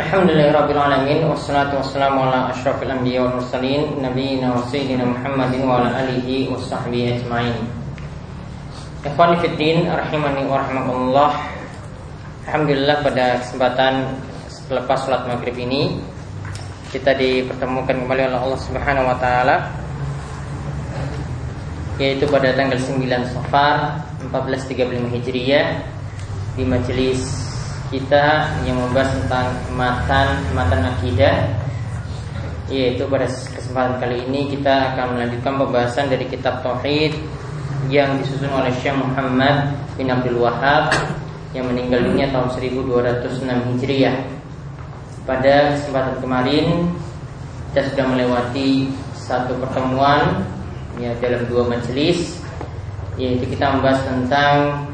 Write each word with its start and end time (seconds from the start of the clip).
Alhamdulillahirrabbilalamin. 0.00 1.28
Wassalatu 1.28 1.76
wassalamu 1.76 2.24
ala 2.24 2.48
ashrafil 2.48 2.88
anbiya 2.88 3.20
wal 3.20 3.36
mursalin 3.36 4.00
Nabiina 4.00 4.56
wa 4.56 4.64
sayyidina 4.64 5.04
Muhammadin 5.04 5.60
wa 5.68 5.76
ala 5.76 5.92
alihi 6.00 6.48
wa 6.48 6.56
sahbihi 6.56 7.20
ajma'in. 7.20 7.68
Ikhwan 9.04 9.36
Fiddin 9.44 9.84
Rahimani 9.92 10.48
wa 10.48 10.64
rahmatullah 10.64 11.30
Alhamdulillah 12.48 12.96
pada 13.04 13.44
kesempatan 13.44 14.16
Selepas 14.48 15.04
sholat 15.04 15.28
maghrib 15.28 15.60
ini 15.60 16.00
Kita 16.88 17.12
dipertemukan 17.12 17.92
kembali 18.00 18.32
oleh 18.32 18.40
Allah 18.40 18.60
subhanahu 18.60 19.04
wa 19.04 19.16
ta'ala 19.20 19.68
Yaitu 22.00 22.24
pada 22.24 22.56
tanggal 22.56 22.80
9 22.80 23.36
Safar 23.36 24.00
1435 24.32 25.12
Hijriyah 25.12 25.66
Di 26.56 26.64
majelis 26.64 27.39
kita 27.90 28.54
yang 28.62 28.78
membahas 28.78 29.10
tentang 29.18 29.46
matan 29.74 30.26
matan 30.54 30.80
akidah 30.94 31.50
yaitu 32.70 33.02
pada 33.10 33.26
kesempatan 33.26 33.98
kali 33.98 34.22
ini 34.30 34.54
kita 34.54 34.94
akan 34.94 35.18
melanjutkan 35.18 35.58
pembahasan 35.58 36.06
dari 36.06 36.22
kitab 36.30 36.62
tauhid 36.62 37.18
yang 37.90 38.14
disusun 38.22 38.46
oleh 38.46 38.70
Syekh 38.78 38.94
Muhammad 38.94 39.74
bin 39.98 40.06
Abdul 40.06 40.38
Wahab 40.38 40.94
yang 41.50 41.66
meninggal 41.66 42.06
dunia 42.06 42.30
tahun 42.30 42.46
1206 42.54 43.42
Hijriah. 43.74 44.16
Pada 45.26 45.74
kesempatan 45.74 46.14
kemarin 46.22 46.66
kita 47.70 47.90
sudah 47.90 48.06
melewati 48.06 48.90
satu 49.18 49.58
pertemuan 49.58 50.46
ya 51.02 51.10
dalam 51.18 51.42
dua 51.50 51.66
majelis 51.66 52.38
yaitu 53.18 53.50
kita 53.50 53.66
membahas 53.74 54.00
tentang 54.06 54.86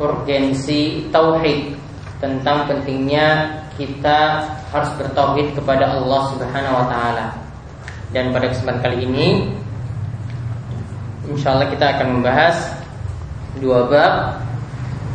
urgensi 0.00 1.08
tauhid 1.12 1.76
tentang 2.22 2.70
pentingnya 2.70 3.60
kita 3.76 4.46
harus 4.70 4.90
bertauhid 5.00 5.58
kepada 5.58 5.90
Allah 5.98 6.22
Subhanahu 6.32 6.74
wa 6.78 6.86
taala. 6.86 7.26
Dan 8.12 8.30
pada 8.30 8.52
kesempatan 8.52 8.80
kali 8.84 8.98
ini 9.08 9.28
insya 11.32 11.56
Allah 11.56 11.68
kita 11.72 11.96
akan 11.96 12.08
membahas 12.20 12.56
dua 13.56 13.88
bab 13.88 14.14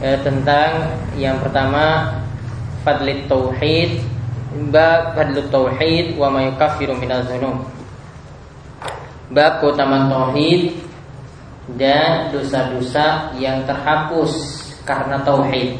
eh, 0.02 0.18
tentang 0.26 0.94
yang 1.18 1.38
pertama 1.42 2.18
fadlit 2.82 3.30
tauhid 3.30 4.02
bab 4.74 5.14
fadlut 5.14 5.48
tauhid 5.54 6.18
wa 6.18 6.34
ma 6.34 6.42
yukaffiru 6.50 6.98
minaz 6.98 7.30
dzunub. 7.30 7.66
Bab 9.30 9.60
keutamaan 9.62 10.10
tauhid 10.10 10.74
dan 11.76 12.32
dosa-dosa 12.32 13.36
yang 13.38 13.68
terhapus 13.68 14.57
karena 14.88 15.20
tauhid. 15.28 15.76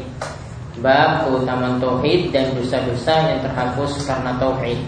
Bab 0.78 1.26
keutamaan 1.26 1.80
tauhid 1.82 2.30
dan 2.30 2.54
dosa-dosa 2.54 3.34
yang 3.34 3.40
terhapus 3.42 4.04
karena 4.04 4.36
tauhid. 4.38 4.78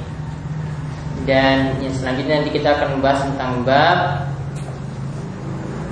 Dan 1.24 1.80
yang 1.82 1.94
selanjutnya 1.96 2.44
nanti 2.44 2.52
kita 2.54 2.76
akan 2.76 2.88
membahas 3.00 3.20
tentang 3.26 3.52
bab 3.64 3.98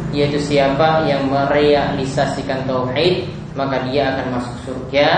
yaitu 0.09 0.41
siapa 0.41 1.05
yang 1.05 1.29
merealisasikan 1.29 2.65
tauhid 2.65 3.29
maka 3.53 3.85
dia 3.91 4.15
akan 4.15 4.41
masuk 4.41 4.57
surga 4.65 5.09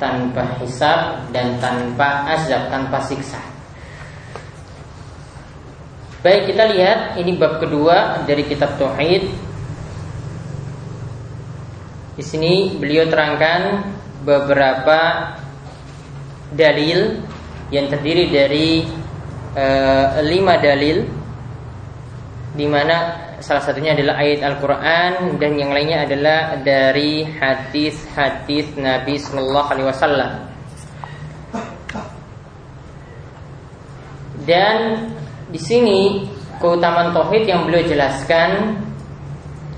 tanpa 0.00 0.56
hisab 0.62 1.20
dan 1.34 1.58
tanpa 1.58 2.26
azab, 2.30 2.70
tanpa 2.70 3.02
siksa. 3.04 3.38
Baik, 6.22 6.54
kita 6.54 6.70
lihat 6.70 7.18
ini 7.18 7.34
bab 7.34 7.58
kedua 7.58 8.22
dari 8.22 8.46
kitab 8.46 8.78
tauhid 8.78 9.26
di 12.22 12.30
sini 12.30 12.78
beliau 12.78 13.10
terangkan 13.10 13.82
beberapa 14.22 15.34
dalil 16.54 17.18
yang 17.74 17.90
terdiri 17.90 18.30
dari 18.30 18.86
e, 19.58 19.66
lima 20.22 20.54
dalil, 20.62 21.02
di 22.54 22.66
mana 22.70 23.26
salah 23.42 23.66
satunya 23.66 23.98
adalah 23.98 24.22
ayat 24.22 24.38
Al-Quran 24.54 25.34
dan 25.42 25.52
yang 25.58 25.74
lainnya 25.74 26.06
adalah 26.06 26.62
dari 26.62 27.26
hadis-hadis 27.26 28.70
Nabi 28.78 29.18
Sallallahu 29.18 29.68
Alaihi 29.74 29.88
Wasallam. 29.90 30.32
Dan 34.46 34.78
di 35.50 35.58
sini 35.58 36.30
keutamaan 36.62 37.10
tauhid 37.10 37.50
yang 37.50 37.66
beliau 37.66 37.82
jelaskan 37.82 38.78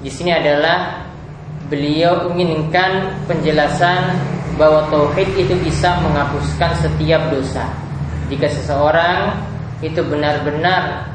di 0.05 0.13
sini 0.13 0.29
adalah 0.29 1.04
beliau 1.69 2.29
inginkan 2.35 3.15
penjelasan 3.25 4.17
bahwa 4.55 4.87
tauhid 4.93 5.35
itu 5.35 5.55
bisa 5.65 5.99
menghapuskan 6.05 6.71
setiap 6.79 7.33
dosa. 7.33 7.67
Jika 8.31 8.49
seseorang 8.49 9.37
itu 9.83 10.01
benar-benar 10.01 11.13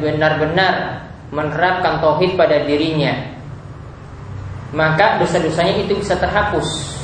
benar-benar 0.00 1.04
menerapkan 1.30 2.00
tauhid 2.00 2.38
pada 2.38 2.64
dirinya, 2.64 3.14
maka 4.72 5.20
dosa-dosanya 5.20 5.84
itu 5.84 5.98
bisa 5.98 6.16
terhapus. 6.18 6.96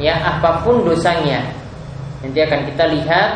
Ya, 0.00 0.18
apa 0.18 0.64
pun 0.64 0.82
dosanya. 0.88 1.52
Nanti 2.24 2.38
akan 2.38 2.60
kita 2.72 2.84
lihat 2.86 3.30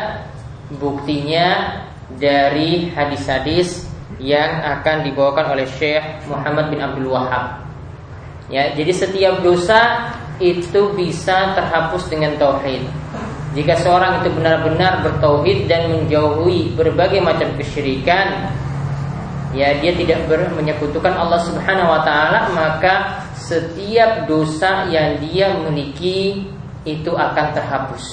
buktinya 0.79 1.79
dari 2.17 2.89
hadis-hadis 2.95 3.85
yang 4.17 4.63
akan 4.63 5.05
dibawakan 5.05 5.53
oleh 5.53 5.67
Syekh 5.67 6.25
Muhammad 6.25 6.71
bin 6.71 6.79
Abdul 6.81 7.11
Wahab. 7.11 7.66
Ya, 8.47 8.71
jadi 8.71 8.91
setiap 8.95 9.43
dosa 9.43 10.11
itu 10.39 10.95
bisa 10.95 11.51
terhapus 11.57 12.07
dengan 12.07 12.39
tauhid. 12.39 12.87
Jika 13.57 13.75
seorang 13.81 14.23
itu 14.23 14.29
benar-benar 14.31 15.03
bertauhid 15.03 15.67
dan 15.67 15.91
menjauhi 15.91 16.71
berbagai 16.77 17.19
macam 17.19 17.51
kesyirikan, 17.59 18.53
ya 19.51 19.75
dia 19.83 19.91
tidak 19.97 20.29
ber, 20.31 20.47
menyekutukan 20.55 21.11
Allah 21.11 21.41
Subhanahu 21.43 21.91
wa 21.91 22.01
taala, 22.07 22.53
maka 22.55 23.25
setiap 23.35 24.29
dosa 24.29 24.87
yang 24.87 25.19
dia 25.19 25.51
miliki 25.67 26.47
itu 26.87 27.11
akan 27.11 27.45
terhapus. 27.51 28.05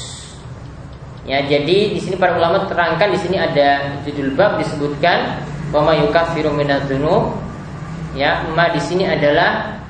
Ya, 1.25 1.47
jadi 1.47 1.95
di 1.95 2.01
sini 2.03 2.19
para 2.19 2.37
ulama 2.37 2.67
terangkan 2.67 3.09
di 3.15 3.21
sini 3.23 3.39
ada 3.39 4.01
judul 4.03 4.35
bab 4.35 4.59
disebutkan 4.59 5.41
wa 5.71 5.81
may 5.87 6.03
yukaffiru 6.03 6.53
Ya, 8.15 8.47
ma 8.55 8.71
di 8.71 8.79
sini 8.79 9.09
adalah 9.11 9.84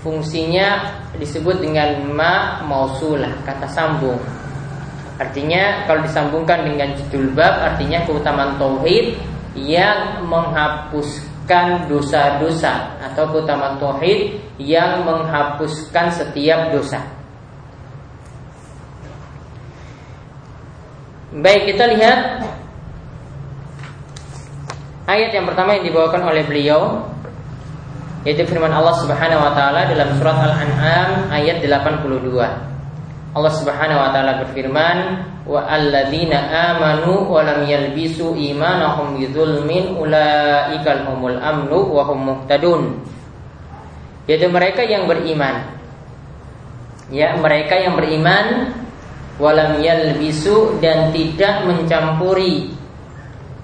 fungsinya 0.00 0.96
disebut 1.16 1.60
dengan 1.60 2.08
ma 2.12 2.64
mausulah 2.64 3.30
kata 3.44 3.68
sambung. 3.68 4.20
Artinya 5.20 5.84
kalau 5.84 6.00
disambungkan 6.00 6.64
dengan 6.64 6.96
judul 6.96 7.36
bab 7.36 7.60
artinya 7.60 8.00
keutamaan 8.08 8.56
tauhid 8.56 9.20
yang 9.52 10.24
menghapuskan 10.24 11.84
dosa-dosa 11.92 12.96
atau 13.04 13.28
keutamaan 13.28 13.76
tauhid 13.76 14.40
yang 14.56 15.04
menghapuskan 15.04 16.08
setiap 16.08 16.72
dosa. 16.72 17.04
Baik 21.30 21.76
kita 21.76 21.84
lihat 21.94 22.48
ayat 25.04 25.30
yang 25.36 25.46
pertama 25.46 25.76
yang 25.76 25.84
dibawakan 25.84 26.32
oleh 26.32 26.42
beliau 26.48 27.09
yaitu 28.24 28.44
firman 28.44 28.72
Allah 28.72 28.94
Subhanahu 29.00 29.40
wa 29.40 29.52
taala 29.56 29.88
dalam 29.88 30.12
surat 30.20 30.36
Al-An'am 30.36 31.32
ayat 31.32 31.64
82. 31.64 32.28
Allah 33.30 33.52
Subhanahu 33.54 34.00
wa 34.02 34.10
taala 34.12 34.32
berfirman, 34.44 34.98
"Wa 35.46 35.64
alladzina 35.70 36.38
amanu 36.74 37.30
wa 37.30 37.40
lam 37.46 37.64
yalbisu 37.64 38.36
imanahum 38.36 39.16
bidzulmin 39.16 39.96
ulaikal 39.96 41.06
humul 41.08 41.38
amnu 41.38 41.78
wa 41.94 42.02
hum 42.10 42.18
muhtadun." 42.26 42.82
Yaitu 44.28 44.50
mereka 44.52 44.84
yang 44.84 45.08
beriman. 45.08 45.80
Ya, 47.10 47.34
mereka 47.34 47.74
yang 47.74 47.98
beriman 47.98 48.76
walam 49.40 49.80
yalbisu 49.80 50.78
dan 50.84 51.10
tidak 51.10 51.64
mencampuri 51.66 52.70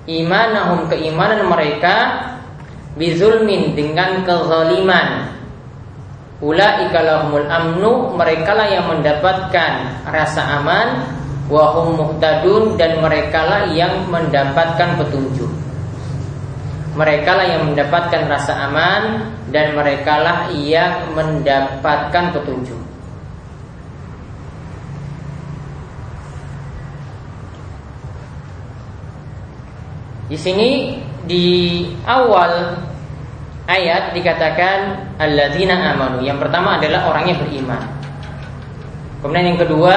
imanahum 0.08 0.88
keimanan 0.88 1.46
mereka 1.46 1.94
bizulmin 2.96 3.76
dengan 3.76 4.25
kezaliman. 4.25 5.37
Ulaika 6.40 7.00
lahumul 7.00 7.48
amnu 7.48 8.12
mereka 8.16 8.52
lah 8.52 8.69
yang 8.69 8.88
mendapatkan 8.90 9.72
rasa 10.08 10.60
aman. 10.60 10.88
Wahum 11.46 11.94
muhtadun 11.94 12.75
dan 12.75 12.98
mereka 12.98 13.46
lah 13.46 13.62
yang 13.70 14.10
mendapatkan 14.10 14.98
petunjuk. 14.98 15.46
Mereka 16.98 17.31
lah 17.38 17.46
yang 17.46 17.62
mendapatkan 17.70 18.26
rasa 18.26 18.66
aman 18.66 19.31
dan 19.54 19.78
mereka 19.78 20.19
lah 20.19 20.38
yang 20.50 21.14
mendapatkan 21.14 22.34
petunjuk. 22.34 22.82
Di 30.26 30.34
sini 30.34 30.98
di 31.26 31.46
awal 32.06 32.78
ayat 33.67 34.14
dikatakan 34.14 35.11
alladzina 35.19 35.94
amanu. 35.94 36.23
Yang 36.23 36.46
pertama 36.46 36.78
adalah 36.78 37.11
orang 37.11 37.25
yang 37.34 37.38
beriman. 37.43 37.82
Kemudian 39.20 39.46
yang 39.55 39.61
kedua, 39.61 39.94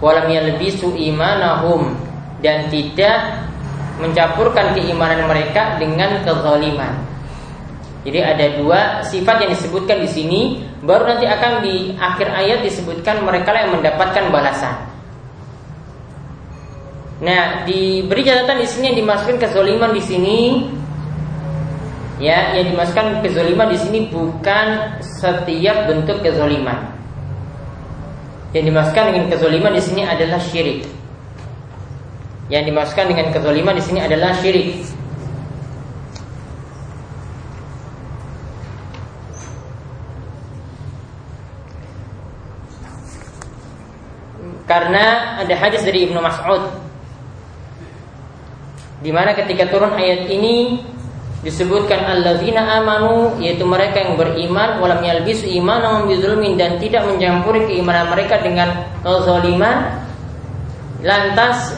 walam 0.00 0.26
yalbisu 0.32 0.96
imanahum 0.96 1.92
dan 2.40 2.72
tidak 2.72 3.46
mencampurkan 4.00 4.76
keimanan 4.76 5.28
mereka 5.28 5.76
dengan 5.80 6.24
kezaliman. 6.24 6.92
Jadi 8.06 8.22
ada 8.22 8.46
dua 8.54 8.80
sifat 9.02 9.42
yang 9.42 9.50
disebutkan 9.50 9.98
di 9.98 10.06
sini, 10.06 10.40
baru 10.86 11.10
nanti 11.10 11.26
akan 11.26 11.52
di 11.58 11.90
akhir 11.98 12.30
ayat 12.30 12.62
disebutkan 12.62 13.26
mereka 13.26 13.50
yang 13.50 13.74
mendapatkan 13.74 14.30
balasan. 14.30 14.78
Nah, 17.16 17.64
diberi 17.64 18.28
catatan 18.28 18.60
di 18.60 18.68
sini 18.68 18.92
yang 18.92 18.98
dimasukkan 19.00 19.40
kezaliman 19.40 19.96
di 19.96 20.02
sini 20.04 20.38
ya 22.20 22.56
yang 22.56 22.72
dimasukkan 22.72 23.24
kezaliman 23.24 23.68
di 23.72 23.78
sini 23.80 23.98
bukan 24.12 25.00
setiap 25.00 25.88
bentuk 25.88 26.20
kezaliman. 26.20 26.92
Yang 28.52 28.64
dimasukkan 28.68 29.04
dengan 29.12 29.24
kezaliman 29.32 29.72
di 29.72 29.82
sini 29.84 30.02
adalah 30.04 30.40
syirik. 30.40 30.84
Yang 32.52 32.64
dimasukkan 32.68 33.06
dengan 33.08 33.26
kezaliman 33.32 33.74
di 33.80 33.84
sini 33.84 34.00
adalah 34.04 34.36
syirik. 34.36 34.68
Karena 44.68 45.38
ada 45.40 45.54
hadis 45.56 45.80
dari 45.80 46.10
Ibnu 46.10 46.18
Mas'ud 46.20 46.85
di 49.04 49.10
mana 49.12 49.36
ketika 49.36 49.68
turun 49.68 49.92
ayat 49.92 50.28
ini 50.28 50.80
disebutkan 51.44 52.00
alladzina 52.04 52.80
amanu 52.80 53.36
yaitu 53.38 53.62
mereka 53.62 54.02
yang 54.02 54.18
beriman 54.18 54.82
walam 54.82 55.04
yalbisu 55.04 55.46
imanahum 55.46 56.08
bizulmin 56.10 56.56
dan 56.58 56.80
tidak 56.82 57.06
mencampuri 57.06 57.68
keimanan 57.68 58.08
mereka 58.10 58.40
dengan 58.40 58.88
kezaliman 59.04 60.02
lantas 61.04 61.76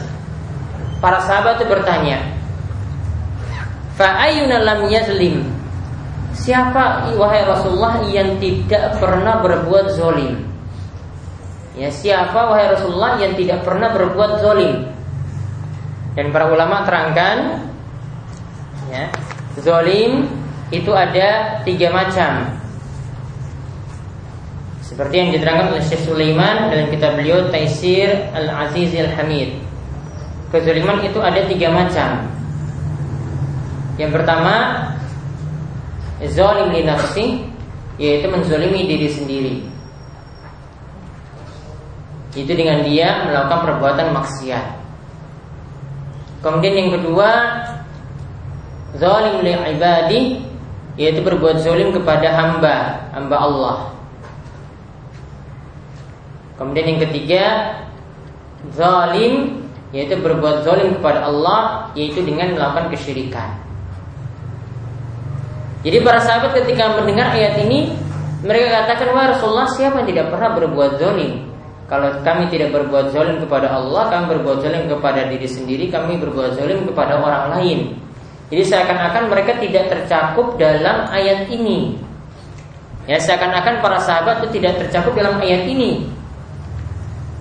Para 0.99 1.23
sahabat 1.23 1.63
itu 1.63 1.65
bertanya, 1.71 2.19
Fa'ayuna 3.95 4.67
lam 4.67 4.91
yazlim? 4.91 5.47
Siapa 6.35 7.15
wahai 7.15 7.47
Rasulullah 7.47 8.03
yang 8.11 8.35
tidak 8.39 8.99
pernah 8.99 9.39
berbuat 9.39 9.95
zolim? 9.95 10.43
Ya 11.79 11.87
siapa 11.87 12.51
wahai 12.51 12.75
Rasulullah 12.75 13.15
yang 13.15 13.35
tidak 13.39 13.63
pernah 13.63 13.95
berbuat 13.95 14.43
zolim 14.43 14.91
Dan 16.19 16.35
para 16.35 16.51
ulama 16.51 16.83
terangkan 16.83 17.63
ya, 18.91 19.07
Zolim 19.55 20.27
itu 20.67 20.91
ada 20.91 21.63
tiga 21.63 21.95
macam. 21.95 22.59
Seperti 24.83 25.15
yang 25.15 25.31
diterangkan 25.31 25.71
oleh 25.71 25.83
Syekh 25.87 26.03
Sulaiman 26.03 26.75
dalam 26.75 26.91
kitab 26.91 27.15
beliau 27.15 27.47
Taisir 27.47 28.11
Al-Aziz 28.35 28.91
Al-Hamid. 28.99 29.63
Kezaliman 30.51 31.07
itu 31.07 31.23
ada 31.23 31.39
tiga 31.47 31.71
macam. 31.71 32.27
Yang 33.95 34.11
pertama 34.19 34.55
Zolim 36.35 36.75
li 36.75 36.83
nafsi 36.83 37.47
Yaitu 37.95 38.27
menzolimi 38.27 38.87
diri 38.87 39.07
sendiri. 39.07 39.55
Itu 42.35 42.51
dengan 42.51 42.83
dia 42.83 43.23
melakukan 43.23 43.59
perbuatan 43.67 44.15
maksiat 44.15 44.78
Kemudian 46.39 46.75
yang 46.75 46.89
kedua 46.99 47.29
Zolim 48.95 49.43
li 49.43 49.53
ibadi 49.53 50.21
Yaitu 50.99 51.23
berbuat 51.23 51.63
zolim 51.63 51.95
kepada 51.95 52.31
hamba 52.35 53.07
Hamba 53.15 53.37
Allah 53.39 53.77
Kemudian 56.59 56.95
yang 56.95 57.01
ketiga 57.07 57.43
Zalim 58.75 59.63
yaitu 59.89 60.21
berbuat 60.21 60.61
zalim 60.61 60.93
kepada 61.01 61.25
Allah 61.25 61.89
yaitu 61.97 62.21
dengan 62.21 62.53
melakukan 62.53 62.93
kesyirikan. 62.93 63.57
Jadi 65.81 66.03
para 66.03 66.19
sahabat 66.19 66.59
ketika 66.59 66.99
mendengar 66.99 67.33
ayat 67.33 67.57
ini 67.65 67.95
mereka 68.43 68.83
katakan 68.83 69.15
wah 69.15 69.31
Rasulullah 69.31 69.69
siapa 69.71 70.03
yang 70.03 70.09
tidak 70.11 70.25
pernah 70.29 70.49
berbuat 70.59 70.91
zalim? 71.01 71.48
Kalau 71.89 72.21
kami 72.21 72.53
tidak 72.53 72.69
berbuat 72.69 73.09
zalim 73.09 73.41
kepada 73.41 73.73
Allah, 73.73 74.13
kami 74.13 74.37
berbuat 74.37 74.61
zalim 74.61 74.85
kepada 74.85 75.25
diri 75.25 75.49
sendiri, 75.49 75.89
kami 75.89 76.21
berbuat 76.21 76.53
zalim 76.53 76.85
kepada 76.85 77.17
orang 77.17 77.57
lain. 77.57 77.97
Jadi 78.53 78.61
seakan-akan 78.61 79.23
mereka 79.25 79.57
tidak 79.57 79.89
tercakup 79.89 80.57
dalam 80.61 81.09
ayat 81.09 81.49
ini. 81.49 81.97
Ya, 83.09 83.17
seakan-akan 83.17 83.81
para 83.81 83.97
sahabat 84.05 84.45
itu 84.45 84.61
tidak 84.61 84.85
tercakup 84.85 85.17
dalam 85.17 85.41
ayat 85.41 85.65
ini. 85.65 86.05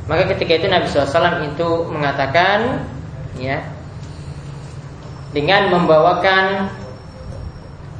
Maka 0.08 0.24
ketika 0.32 0.64
itu 0.64 0.66
Nabi 0.72 0.88
SAW 0.88 1.44
itu 1.44 1.68
mengatakan 1.92 2.88
ya 3.36 3.60
dengan 5.36 5.68
membawakan 5.68 6.72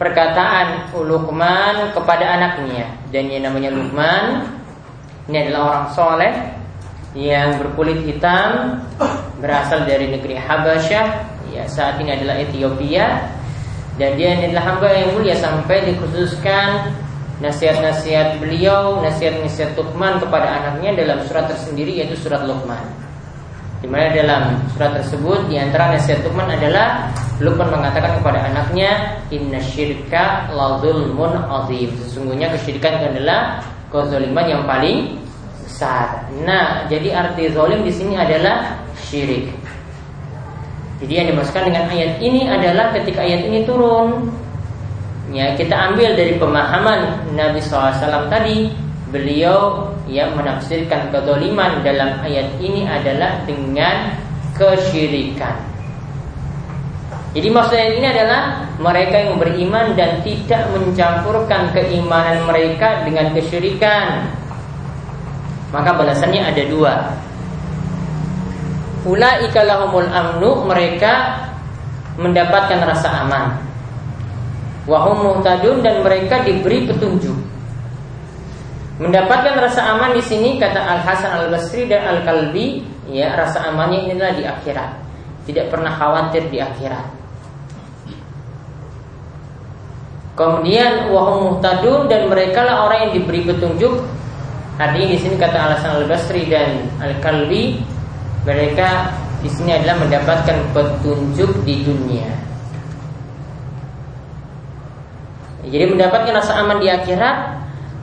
perkataan 0.00 0.96
Luqman 0.96 1.92
kepada 1.92 2.24
anaknya 2.24 2.88
dan 3.12 3.28
yang 3.28 3.44
namanya 3.52 3.68
Luqman 3.68 4.57
ini 5.28 5.36
adalah 5.44 5.60
orang 5.68 5.86
soleh 5.92 6.34
yang 7.12 7.60
berkulit 7.60 8.00
hitam 8.04 8.80
berasal 9.44 9.84
dari 9.84 10.08
negeri 10.08 10.40
Habasyah 10.40 11.06
ya 11.52 11.64
saat 11.68 12.00
ini 12.00 12.16
adalah 12.16 12.40
Ethiopia 12.40 13.28
dan 14.00 14.16
dia 14.16 14.40
adalah 14.40 14.74
hamba 14.74 14.88
yang 14.94 15.10
mulia 15.12 15.36
sampai 15.36 15.90
dikhususkan 15.92 16.94
nasihat-nasihat 17.38 18.42
beliau, 18.42 18.98
nasihat-nasihat 19.02 19.78
Luqman 19.78 20.18
kepada 20.18 20.46
anaknya 20.62 21.02
dalam 21.02 21.18
surat 21.26 21.46
tersendiri 21.50 22.02
yaitu 22.02 22.18
surat 22.18 22.42
Luqman. 22.46 22.82
Di 23.78 23.86
mana 23.86 24.10
dalam 24.10 24.58
surat 24.74 24.98
tersebut 24.98 25.46
di 25.46 25.54
antara 25.54 25.94
nasihat 25.94 26.26
Luqman 26.26 26.50
adalah 26.50 27.14
Luqman 27.38 27.70
mengatakan 27.70 28.18
kepada 28.18 28.42
anaknya, 28.42 29.22
"Inna 29.30 29.62
syirka 29.62 30.50
la 30.50 30.82
zulmun 30.82 31.38
azim." 31.46 31.94
Sesungguhnya 32.06 32.50
kesyirikan 32.54 32.98
adalah 33.14 33.62
kezaliman 33.88 34.46
yang 34.46 34.62
paling 34.68 35.18
besar. 35.64 36.26
Nah, 36.42 36.88
jadi 36.88 37.14
arti 37.14 37.52
zalim 37.52 37.84
di 37.84 37.92
sini 37.92 38.14
adalah 38.16 38.80
syirik. 38.98 39.52
Jadi 40.98 41.12
yang 41.14 41.26
dimaksudkan 41.30 41.70
dengan 41.70 41.86
ayat 41.86 42.18
ini 42.18 42.50
adalah 42.50 42.90
ketika 42.90 43.22
ayat 43.22 43.46
ini 43.46 43.62
turun 43.62 44.34
ya 45.30 45.54
kita 45.54 45.76
ambil 45.92 46.16
dari 46.16 46.40
pemahaman 46.40 47.30
Nabi 47.36 47.60
SAW 47.60 48.32
tadi 48.32 48.72
beliau 49.12 49.92
yang 50.08 50.34
menafsirkan 50.34 51.12
kedoliman 51.12 51.84
dalam 51.84 52.18
ayat 52.24 52.48
ini 52.60 52.88
adalah 52.88 53.44
dengan 53.44 54.16
kesyirikan. 54.56 55.67
Jadi 57.36 57.48
maksudnya 57.52 57.86
ini 57.92 58.06
adalah 58.08 58.42
mereka 58.80 59.16
yang 59.20 59.36
beriman 59.36 59.92
dan 59.92 60.24
tidak 60.24 60.64
mencampurkan 60.72 61.70
keimanan 61.76 62.48
mereka 62.48 63.04
dengan 63.04 63.36
kesyirikan. 63.36 64.32
Maka 65.68 65.92
balasannya 65.92 66.40
ada 66.40 66.62
dua. 66.64 66.94
Ulaika 69.04 69.60
lahumul 69.62 70.08
amnu 70.08 70.64
mereka 70.64 71.44
mendapatkan 72.16 72.80
rasa 72.82 73.24
aman 73.24 73.68
wahum 74.88 75.20
muhtadun 75.20 75.84
dan 75.84 76.00
mereka 76.00 76.40
diberi 76.42 76.88
petunjuk. 76.88 77.36
Mendapatkan 78.98 79.54
rasa 79.54 79.94
aman 79.94 80.16
di 80.16 80.24
sini 80.24 80.58
kata 80.58 80.80
Al 80.80 81.00
Hasan 81.06 81.30
Al 81.30 81.46
Basri 81.54 81.86
dan 81.86 82.02
Al 82.02 82.26
Kalbi, 82.26 82.82
ya 83.06 83.36
rasa 83.38 83.68
amannya 83.70 84.10
inilah 84.10 84.32
di 84.34 84.42
akhirat. 84.42 84.90
Tidak 85.46 85.70
pernah 85.70 85.94
khawatir 85.94 86.50
di 86.50 86.58
akhirat. 86.58 87.17
Kemudian 90.38 91.10
wahum 91.10 91.50
muhtadun 91.50 92.06
dan 92.06 92.30
mereka 92.30 92.62
lah 92.62 92.86
orang 92.86 93.10
yang 93.10 93.12
diberi 93.18 93.42
petunjuk. 93.42 94.06
Artinya 94.78 95.08
di 95.10 95.18
sini 95.18 95.34
kata 95.34 95.58
Al 95.58 95.70
Hasan 95.74 95.90
Al 95.98 96.06
Basri 96.06 96.46
dan 96.46 96.86
Al 97.02 97.18
Kalbi, 97.18 97.82
mereka 98.46 99.10
di 99.42 99.50
sini 99.50 99.74
adalah 99.74 99.98
mendapatkan 99.98 100.70
petunjuk 100.70 101.50
di 101.66 101.82
dunia. 101.82 102.30
Jadi 105.66 105.84
mendapatkan 105.90 106.32
rasa 106.38 106.62
aman 106.62 106.78
di 106.78 106.86
akhirat, 106.86 107.36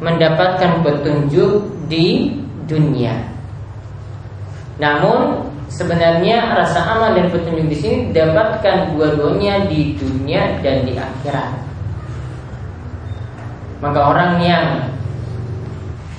mendapatkan 0.04 0.84
petunjuk 0.84 1.72
di 1.88 2.36
dunia. 2.68 3.16
Namun 4.76 5.40
sebenarnya 5.72 6.52
rasa 6.52 6.84
aman 6.84 7.16
dan 7.16 7.32
petunjuk 7.32 7.72
di 7.72 7.78
sini 7.80 7.96
didapatkan 8.12 8.92
dua-duanya 8.92 9.72
di 9.72 9.96
dunia 9.96 10.60
dan 10.60 10.84
di 10.84 11.00
akhirat. 11.00 11.65
Maka 13.84 14.00
orang 14.00 14.32
yang 14.40 14.66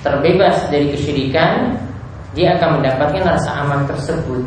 terbebas 0.04 0.68
dari 0.68 0.92
kesyirikan, 0.92 1.76
dia 2.36 2.56
akan 2.60 2.80
mendapatkan 2.80 3.24
rasa 3.24 3.64
aman 3.64 3.88
tersebut. 3.88 4.44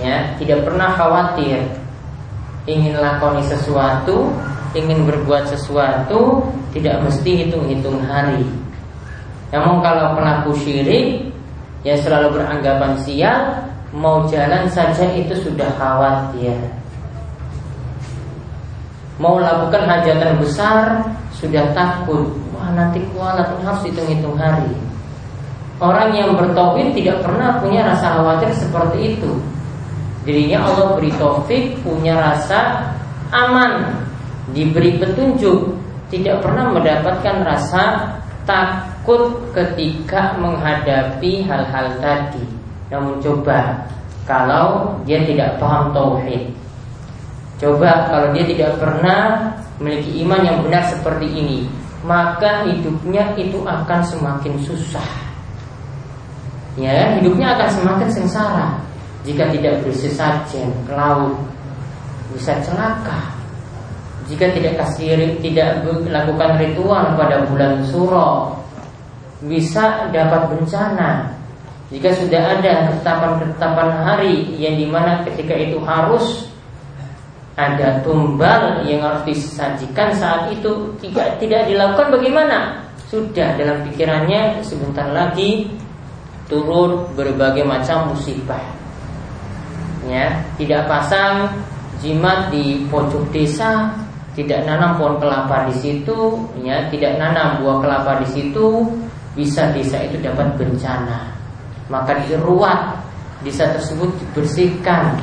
Ya, 0.00 0.32
tidak 0.38 0.64
pernah 0.64 0.94
khawatir 0.94 1.66
ingin 2.68 2.94
lakoni 3.00 3.42
sesuatu 3.50 4.30
ingin 4.76 5.02
berbuat 5.02 5.50
sesuatu 5.50 6.46
tidak 6.70 7.02
mesti 7.02 7.46
hitung-hitung 7.46 7.98
hari. 8.06 8.46
Namun 9.50 9.82
kalau 9.82 10.14
pelaku 10.14 10.54
syirik 10.62 11.34
yang 11.82 11.98
selalu 11.98 12.38
beranggapan 12.38 12.94
sial, 13.02 13.66
mau 13.90 14.30
jalan 14.30 14.70
saja 14.70 15.10
itu 15.10 15.34
sudah 15.42 15.66
khawatir. 15.74 16.54
Mau 19.18 19.42
lakukan 19.42 19.84
hajatan 19.84 20.38
besar 20.38 21.02
sudah 21.40 21.72
takut. 21.72 22.28
Wah 22.54 22.70
nanti 22.76 23.00
kualat 23.10 23.48
harus 23.64 23.82
hitung-hitung 23.88 24.36
hari. 24.36 24.70
Orang 25.80 26.12
yang 26.12 26.36
bertauhid 26.36 26.92
tidak 26.92 27.24
pernah 27.24 27.56
punya 27.56 27.80
rasa 27.88 28.20
khawatir 28.20 28.52
seperti 28.52 29.16
itu. 29.16 29.32
Dirinya 30.28 30.68
Allah 30.68 31.00
beri 31.00 31.08
taufik 31.16 31.80
punya 31.80 32.20
rasa 32.20 32.92
aman, 33.32 34.04
diberi 34.52 35.00
petunjuk, 35.00 35.72
tidak 36.12 36.44
pernah 36.44 36.76
mendapatkan 36.76 37.36
rasa 37.40 38.12
takut 38.44 39.40
ketika 39.56 40.36
menghadapi 40.36 41.48
hal-hal 41.48 41.96
tadi. 42.04 42.44
Namun 42.92 43.16
coba 43.24 43.88
kalau 44.28 45.00
dia 45.08 45.24
tidak 45.24 45.56
paham 45.56 45.96
tauhid. 45.96 46.52
Coba 47.56 48.12
kalau 48.12 48.36
dia 48.36 48.44
tidak 48.44 48.76
pernah 48.76 49.56
memiliki 49.80 50.20
iman 50.22 50.40
yang 50.44 50.60
benar 50.60 50.84
seperti 50.92 51.26
ini, 51.26 51.64
maka 52.04 52.68
hidupnya 52.68 53.32
itu 53.40 53.64
akan 53.64 54.00
semakin 54.04 54.54
susah. 54.60 55.08
Ya 56.78 57.18
hidupnya 57.18 57.58
akan 57.58 57.68
semakin 57.68 58.08
sengsara 58.12 58.78
jika 59.26 59.50
tidak 59.50 59.82
bersesajen 59.82 60.70
ke 60.86 60.92
laut 60.92 61.34
bisa 62.30 62.56
celaka. 62.62 63.34
Jika 64.30 64.54
tidak 64.54 64.78
kasih 64.78 65.42
tidak 65.42 65.82
lakukan 66.06 66.54
ritual 66.62 67.18
pada 67.18 67.42
bulan 67.50 67.82
suro 67.90 68.54
bisa 69.42 70.06
dapat 70.14 70.54
bencana. 70.54 71.34
Jika 71.90 72.14
sudah 72.14 72.54
ada 72.54 72.86
ketetapan-ketetapan 72.86 73.88
hari 74.06 74.46
yang 74.54 74.78
di 74.78 74.86
mana 74.86 75.26
ketika 75.26 75.58
itu 75.58 75.82
harus 75.82 76.46
ada 77.60 78.00
tumbal 78.00 78.80
yang 78.88 79.04
harus 79.04 79.28
disajikan 79.28 80.08
saat 80.16 80.48
itu 80.48 80.96
tidak 81.04 81.36
tidak 81.36 81.68
dilakukan 81.68 82.08
bagaimana 82.16 82.58
sudah 83.10 83.58
dalam 83.58 83.82
pikirannya 83.90 84.62
sebentar 84.64 85.10
lagi 85.10 85.66
turun 86.46 87.10
berbagai 87.18 87.66
macam 87.66 88.14
musibah. 88.14 88.62
Ya, 90.06 90.40
tidak 90.56 90.86
pasang 90.86 91.50
jimat 92.00 92.48
di 92.48 92.86
pojok 92.88 93.28
desa, 93.34 93.92
tidak 94.32 94.62
nanam 94.64 94.96
pohon 94.96 95.18
kelapa 95.18 95.68
di 95.68 95.74
situ, 95.76 96.38
ya, 96.62 96.86
tidak 96.88 97.20
nanam 97.20 97.60
buah 97.60 97.82
kelapa 97.84 98.24
di 98.24 98.28
situ, 98.30 98.88
bisa 99.34 99.74
desa 99.74 100.00
itu 100.06 100.22
dapat 100.22 100.54
bencana. 100.54 101.34
Maka 101.90 102.16
diruat, 102.24 102.94
desa 103.42 103.74
tersebut 103.74 104.08
dibersihkan, 104.22 105.18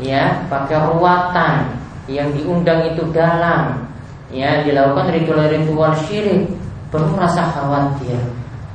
ya, 0.00 0.40
pakai 0.48 0.80
ruatan 0.88 1.75
yang 2.06 2.30
diundang 2.34 2.90
itu 2.94 3.02
dalam, 3.10 3.86
ya, 4.30 4.62
dilakukan 4.62 5.10
ritual-ritual 5.14 5.92
syirik, 6.06 6.50
perlu 6.90 7.14
rasa 7.18 7.50
khawatir. 7.54 8.18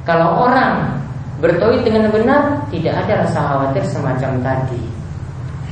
Kalau 0.03 0.47
orang 0.47 1.01
Bertauhid 1.41 1.81
dengan 1.81 2.13
benar 2.13 2.69
tidak 2.69 3.01
ada 3.01 3.25
rasa 3.25 3.39
khawatir 3.41 3.83
semacam 3.89 4.31
tadi. 4.45 4.81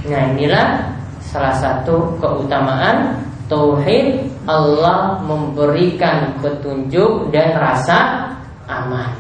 Nah 0.09 0.33
inilah 0.33 0.81
salah 1.21 1.53
satu 1.61 2.17
keutamaan 2.17 3.21
tauhid 3.45 4.17
Allah 4.49 5.21
memberikan 5.21 6.33
petunjuk 6.41 7.29
dan 7.29 7.53
rasa 7.53 8.33
aman. 8.65 9.13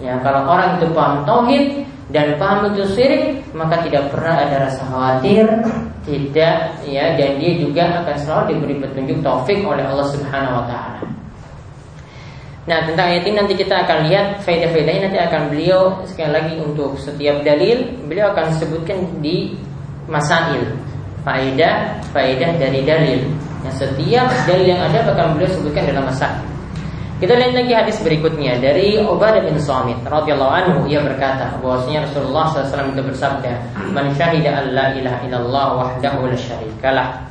Ya 0.00 0.16
kalau 0.24 0.48
orang 0.48 0.80
itu 0.80 0.88
paham 0.96 1.20
tauhid 1.28 1.84
dan 2.08 2.40
paham 2.40 2.72
itu 2.72 2.88
syirik 2.96 3.44
maka 3.52 3.84
tidak 3.84 4.08
pernah 4.08 4.40
ada 4.40 4.64
rasa 4.64 4.88
khawatir 4.88 5.44
tidak 6.04 6.84
ya 6.84 7.16
dan 7.16 7.40
dia 7.40 7.52
juga 7.56 8.04
akan 8.04 8.16
selalu 8.20 8.44
diberi 8.54 8.76
petunjuk 8.84 9.18
taufik 9.24 9.64
oleh 9.64 9.84
Allah 9.84 10.08
Subhanahu 10.12 10.60
wa 10.60 10.64
taala. 10.68 11.00
Nah 12.64 12.78
tentang 12.88 13.12
ayat 13.12 13.24
ini 13.28 13.36
nanti 13.36 13.54
kita 13.56 13.84
akan 13.84 14.08
lihat 14.08 14.40
faedah-faedahnya 14.44 15.12
nanti 15.12 15.20
akan 15.20 15.42
beliau 15.52 16.00
sekali 16.08 16.32
lagi 16.32 16.54
untuk 16.60 16.96
setiap 16.96 17.44
dalil 17.44 17.92
beliau 18.08 18.32
akan 18.32 18.56
sebutkan 18.56 19.20
di 19.20 19.52
masail 20.08 20.64
faedah 21.24 22.00
faedah 22.12 22.50
dari 22.60 22.80
dalil. 22.84 23.20
Yang 23.64 23.88
setiap 23.88 24.28
dalil 24.44 24.76
yang 24.76 24.80
ada 24.80 25.08
akan 25.08 25.40
beliau 25.40 25.50
sebutkan 25.56 25.88
dalam 25.88 26.04
masail. 26.08 26.53
Kita 27.24 27.40
lihat 27.40 27.56
lagi 27.56 27.72
hadis 27.72 27.96
berikutnya 28.04 28.60
dari 28.60 29.00
Ubadah 29.00 29.48
bin 29.48 29.56
Samit 29.56 29.96
radhiyallahu 30.04 30.52
anhu 30.60 30.78
ia 30.84 31.00
berkata 31.00 31.56
bahwasanya 31.56 32.04
Rasulullah 32.04 32.52
SAW 32.52 32.92
itu 32.92 33.00
bersabda, 33.00 33.52
"Man 33.96 34.12
syahida 34.12 34.60
an 34.60 34.76
la 34.76 34.92
ilaha 34.92 35.24
illallah 35.24 35.66
wahdahu 35.72 36.28
la 36.28 36.36
syarikalah." 36.36 37.24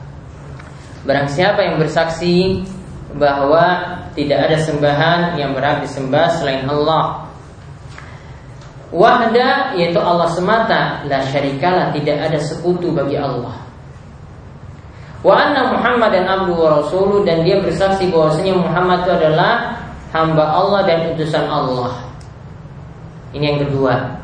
Barang 1.05 1.29
siapa 1.29 1.61
yang 1.61 1.77
bersaksi 1.77 2.65
bahwa 3.21 3.85
tidak 4.17 4.49
ada 4.49 4.57
sembahan 4.65 5.37
yang 5.37 5.53
berhak 5.53 5.85
disembah 5.85 6.41
selain 6.41 6.65
Allah. 6.65 7.29
Wahda 8.89 9.77
yaitu 9.77 10.01
Allah 10.01 10.25
semata, 10.33 11.05
la 11.05 11.21
syarikalah 11.29 11.93
tidak 11.93 12.17
ada 12.17 12.41
sekutu 12.41 12.89
bagi 12.97 13.21
Allah. 13.21 13.62
Wa 15.23 15.39
anna 15.39 15.71
Muhammad 15.71 16.11
dan 16.11 16.27
abdu 16.27 16.51
wa 16.51 16.83
rasuluh 16.83 17.23
dan 17.23 17.47
dia 17.47 17.63
bersaksi 17.63 18.11
bahwasanya 18.11 18.59
Muhammad 18.59 19.07
itu 19.07 19.11
adalah 19.15 19.79
hamba 20.11 20.43
Allah 20.51 20.83
dan 20.83 21.15
utusan 21.15 21.47
Allah. 21.47 21.95
Ini 23.31 23.55
yang 23.55 23.59
kedua. 23.63 24.19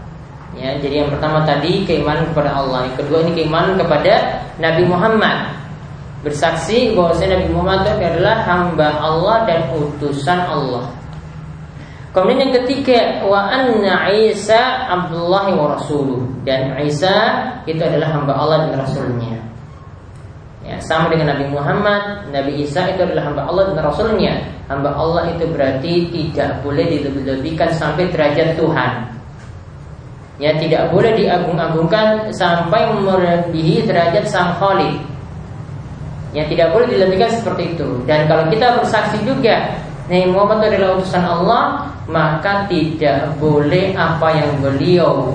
Ya, 0.59 0.75
jadi 0.75 1.05
yang 1.05 1.09
pertama 1.15 1.47
tadi 1.47 1.87
keimanan 1.87 2.27
kepada 2.35 2.51
Allah, 2.51 2.83
yang 2.91 2.97
kedua 2.99 3.23
ini 3.23 3.31
keimanan 3.31 3.79
kepada 3.79 4.43
Nabi 4.59 4.83
Muhammad 4.85 5.55
bersaksi 6.19 6.91
bahwa 6.91 7.15
Nabi 7.15 7.47
Muhammad 7.47 7.79
itu 7.87 8.03
adalah 8.03 8.35
hamba 8.43 8.87
Allah 8.99 9.37
dan 9.47 9.59
utusan 9.71 10.39
Allah. 10.51 10.91
Kemudian 12.11 12.49
yang 12.49 12.53
ketiga 12.65 13.21
wa 13.23 13.47
anna 13.47 14.09
Isa 14.09 14.89
Abdullah 14.89 15.45
wa 15.53 15.77
rasuluh 15.77 16.25
dan 16.43 16.75
Isa 16.81 17.13
itu 17.69 17.79
adalah 17.79 18.09
hamba 18.19 18.33
Allah 18.35 18.57
dan 18.67 18.81
rasulnya. 18.81 19.48
Ya, 20.69 20.77
sama 20.85 21.09
dengan 21.09 21.33
Nabi 21.33 21.49
Muhammad, 21.49 22.29
Nabi 22.29 22.61
Isa 22.61 22.93
itu 22.93 23.01
adalah 23.01 23.33
hamba 23.33 23.41
Allah 23.49 23.73
dan 23.73 23.81
rasulnya. 23.81 24.37
Hamba 24.69 24.93
Allah 24.93 25.33
itu 25.33 25.49
berarti 25.49 26.13
tidak 26.13 26.61
boleh 26.61 26.85
dilebih-lebihkan 26.85 27.73
sampai 27.73 28.05
derajat 28.13 28.53
Tuhan. 28.53 28.91
Ya, 30.37 30.53
tidak 30.61 30.93
boleh 30.93 31.17
diagung-agungkan 31.17 32.29
sampai 32.37 32.85
melebihi 33.01 33.89
derajat 33.89 34.29
Sang 34.29 34.61
Khalid. 34.61 34.93
Yang 36.37 36.53
tidak 36.53 36.69
boleh 36.69 36.87
dilebihkan 36.93 37.33
seperti 37.33 37.73
itu. 37.73 37.89
Dan 38.05 38.29
kalau 38.29 38.45
kita 38.53 38.77
bersaksi 38.77 39.17
juga 39.25 39.73
Nabi 40.05 40.29
Muhammad 40.29 40.69
adalah 40.69 41.01
utusan 41.01 41.25
Allah, 41.25 41.89
maka 42.05 42.69
tidak 42.69 43.33
boleh 43.41 43.97
apa 43.97 44.37
yang 44.37 44.53
beliau 44.61 45.33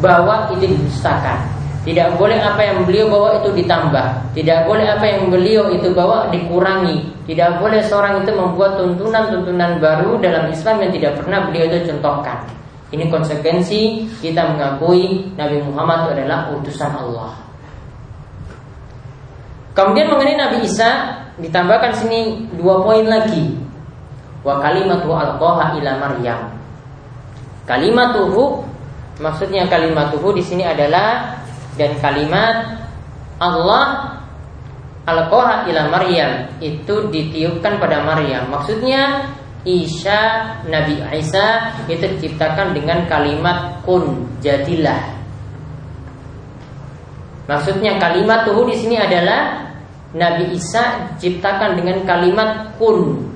bawa 0.00 0.48
itu 0.56 0.72
didustakan. 0.72 1.59
Tidak 1.80 2.20
boleh 2.20 2.36
apa 2.36 2.60
yang 2.60 2.84
beliau 2.84 3.08
bawa 3.08 3.40
itu 3.40 3.56
ditambah. 3.56 4.36
Tidak 4.36 4.68
boleh 4.68 4.84
apa 4.84 5.04
yang 5.08 5.32
beliau 5.32 5.72
itu 5.72 5.96
bawa 5.96 6.28
dikurangi. 6.28 7.08
Tidak 7.24 7.56
boleh 7.56 7.80
seorang 7.80 8.20
itu 8.20 8.36
membuat 8.36 8.76
tuntunan-tuntunan 8.76 9.80
baru 9.80 10.20
dalam 10.20 10.52
Islam 10.52 10.84
yang 10.84 10.92
tidak 10.92 11.12
pernah 11.24 11.48
beliau 11.48 11.72
itu 11.72 11.88
contohkan. 11.88 12.44
Ini 12.90 13.08
konsekuensi 13.08 14.12
kita 14.20 14.52
mengakui 14.52 15.32
Nabi 15.40 15.64
Muhammad 15.64 16.12
adalah 16.12 16.52
utusan 16.52 16.92
Allah. 16.92 17.32
Kemudian 19.72 20.12
mengenai 20.12 20.36
Nabi 20.36 20.68
Isa 20.68 21.22
ditambahkan 21.40 21.96
sini 21.96 22.50
dua 22.60 22.84
poin 22.84 23.08
lagi. 23.08 23.56
Wa 24.44 24.60
kalimatu 24.60 25.16
alqaha 25.16 25.80
ila 25.80 25.90
Maryam. 25.96 26.50
Kalimatuhu 27.64 28.68
maksudnya 29.22 29.64
kalimatuhu 29.70 30.36
di 30.36 30.42
sini 30.44 30.66
adalah 30.66 31.40
dan 31.80 31.96
kalimat 32.04 32.84
Allah 33.40 34.20
alqaha 35.08 35.64
ila 35.72 35.88
Maryam 35.88 36.52
itu 36.60 37.08
ditiupkan 37.08 37.80
pada 37.80 38.04
Maryam. 38.04 38.52
Maksudnya 38.52 39.32
Isa 39.64 40.52
Nabi 40.68 41.00
Isa 41.16 41.72
itu 41.88 42.04
diciptakan 42.04 42.76
dengan 42.76 43.08
kalimat 43.08 43.80
kun 43.88 44.28
jadilah 44.44 45.20
Maksudnya 47.50 47.98
kalimat 47.98 48.46
tuhu 48.46 48.62
di 48.70 48.78
sini 48.78 48.94
adalah 48.94 49.66
Nabi 50.14 50.54
Isa 50.54 51.10
diciptakan 51.18 51.74
dengan 51.74 52.06
kalimat 52.06 52.78
kun. 52.78 53.26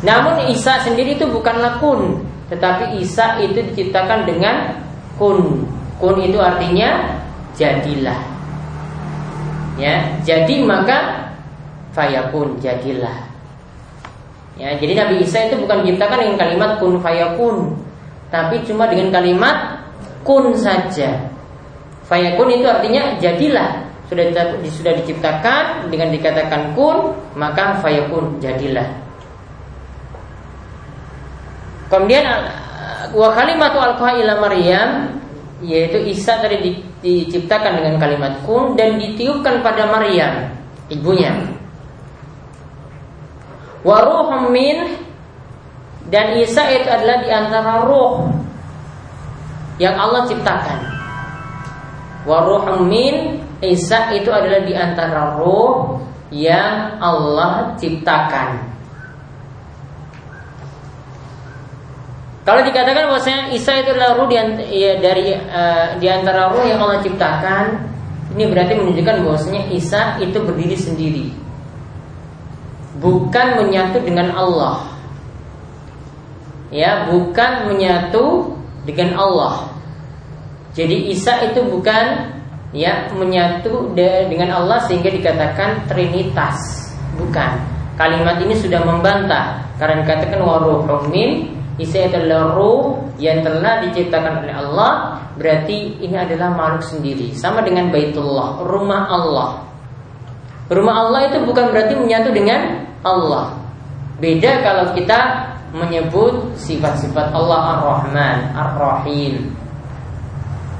Namun 0.00 0.48
Isa 0.48 0.80
sendiri 0.80 1.20
itu 1.20 1.28
bukanlah 1.28 1.84
kun, 1.84 2.24
tetapi 2.48 2.96
Isa 2.96 3.44
itu 3.44 3.60
diciptakan 3.60 4.24
dengan 4.24 4.72
kun. 5.20 5.68
Kun 6.04 6.20
itu 6.20 6.36
artinya 6.36 7.16
jadilah. 7.56 8.20
Ya, 9.80 10.20
jadi 10.20 10.60
maka 10.60 11.32
fayakun 11.96 12.60
jadilah. 12.60 13.24
Ya, 14.60 14.76
jadi 14.76 15.00
Nabi 15.00 15.24
Isa 15.24 15.48
itu 15.48 15.56
bukan 15.64 15.80
diciptakan 15.80 16.20
dengan 16.20 16.36
kalimat 16.44 16.70
kun 16.76 17.00
fayakun, 17.00 17.72
tapi 18.28 18.60
cuma 18.68 18.84
dengan 18.84 19.16
kalimat 19.16 19.80
kun 20.28 20.52
saja. 20.60 21.24
Fayakun 22.04 22.52
itu 22.52 22.68
artinya 22.68 23.16
jadilah. 23.16 23.88
Sudah 24.12 24.28
sudah 24.68 24.92
diciptakan 25.00 25.88
dengan 25.88 26.12
dikatakan 26.12 26.76
kun, 26.76 27.16
maka 27.32 27.80
fayakun 27.80 28.44
jadilah. 28.44 28.92
Kemudian 31.88 32.28
wa 33.16 33.28
kalimatu 33.32 33.80
alqa 33.80 34.20
ila 34.20 34.44
Maryam 34.44 35.23
yaitu 35.64 35.98
Isa 36.04 36.38
tadi 36.38 36.60
di, 36.60 36.70
diciptakan 37.00 37.80
dengan 37.80 37.94
kalimat 37.96 38.44
kun 38.44 38.76
dan 38.76 39.00
ditiupkan 39.00 39.64
pada 39.64 39.88
Maryam 39.88 40.52
ibunya. 40.92 41.32
Wa 43.84 44.00
min 44.48 44.96
dan 46.08 46.36
Isa 46.40 46.68
itu 46.72 46.88
adalah 46.88 47.24
di 47.24 47.30
antara 47.32 47.84
roh 47.84 48.28
yang 49.80 49.96
Allah 49.96 50.28
ciptakan. 50.28 50.80
Wa 52.24 52.44
min 52.84 53.40
Isa 53.64 54.12
itu 54.12 54.28
adalah 54.28 54.60
di 54.64 54.76
antara 54.76 55.36
roh 55.40 56.00
yang 56.28 57.00
Allah 57.00 57.72
ciptakan. 57.80 58.73
Kalau 62.44 62.60
dikatakan 62.60 63.08
bahwasanya 63.08 63.56
Isa 63.56 63.72
itu 63.80 63.96
adalah 63.96 64.20
ruh 64.20 64.28
di, 64.28 64.36
ya, 64.68 65.00
dari 65.00 65.32
uh, 65.32 65.96
di 65.96 66.12
antara 66.12 66.52
ruh 66.52 66.68
yang 66.68 66.76
Allah 66.84 67.00
ciptakan, 67.00 67.64
ini 68.36 68.44
berarti 68.52 68.76
menunjukkan 68.76 69.16
bahwasanya 69.24 69.72
Isa 69.72 70.20
itu 70.20 70.36
berdiri 70.44 70.76
sendiri. 70.76 71.26
Bukan 73.00 73.64
menyatu 73.64 73.96
dengan 74.04 74.36
Allah. 74.36 74.92
Ya, 76.68 77.08
bukan 77.08 77.72
menyatu 77.72 78.52
dengan 78.84 79.16
Allah. 79.16 79.72
Jadi 80.76 81.16
Isa 81.16 81.40
itu 81.48 81.64
bukan 81.64 82.34
ya 82.76 83.08
menyatu 83.14 83.96
dengan 83.96 84.52
Allah 84.52 84.84
sehingga 84.84 85.08
dikatakan 85.08 85.88
trinitas. 85.88 86.92
Bukan. 87.16 87.72
Kalimat 87.94 88.42
ini 88.42 88.58
sudah 88.58 88.82
membantah 88.82 89.64
karena 89.78 90.02
dikatakan 90.02 90.42
waruhum 90.42 91.08
min 91.14 91.53
Isa 91.74 92.06
adalah 92.06 92.54
ruh 92.54 93.02
yang 93.18 93.42
telah 93.42 93.82
diciptakan 93.82 94.46
oleh 94.46 94.54
Allah 94.54 94.92
Berarti 95.34 95.98
ini 95.98 96.14
adalah 96.14 96.54
makhluk 96.54 96.86
sendiri 96.86 97.34
Sama 97.34 97.66
dengan 97.66 97.90
Baitullah, 97.90 98.62
rumah 98.62 99.10
Allah 99.10 99.50
Rumah 100.70 100.94
Allah 100.94 101.20
itu 101.26 101.42
bukan 101.42 101.74
berarti 101.74 101.98
menyatu 101.98 102.30
dengan 102.30 102.86
Allah 103.02 103.58
Beda 104.22 104.62
kalau 104.62 104.94
kita 104.94 105.50
menyebut 105.74 106.54
sifat-sifat 106.54 107.34
Allah 107.34 107.82
Ar-Rahman, 107.82 108.54
Ar-Rahim 108.54 109.50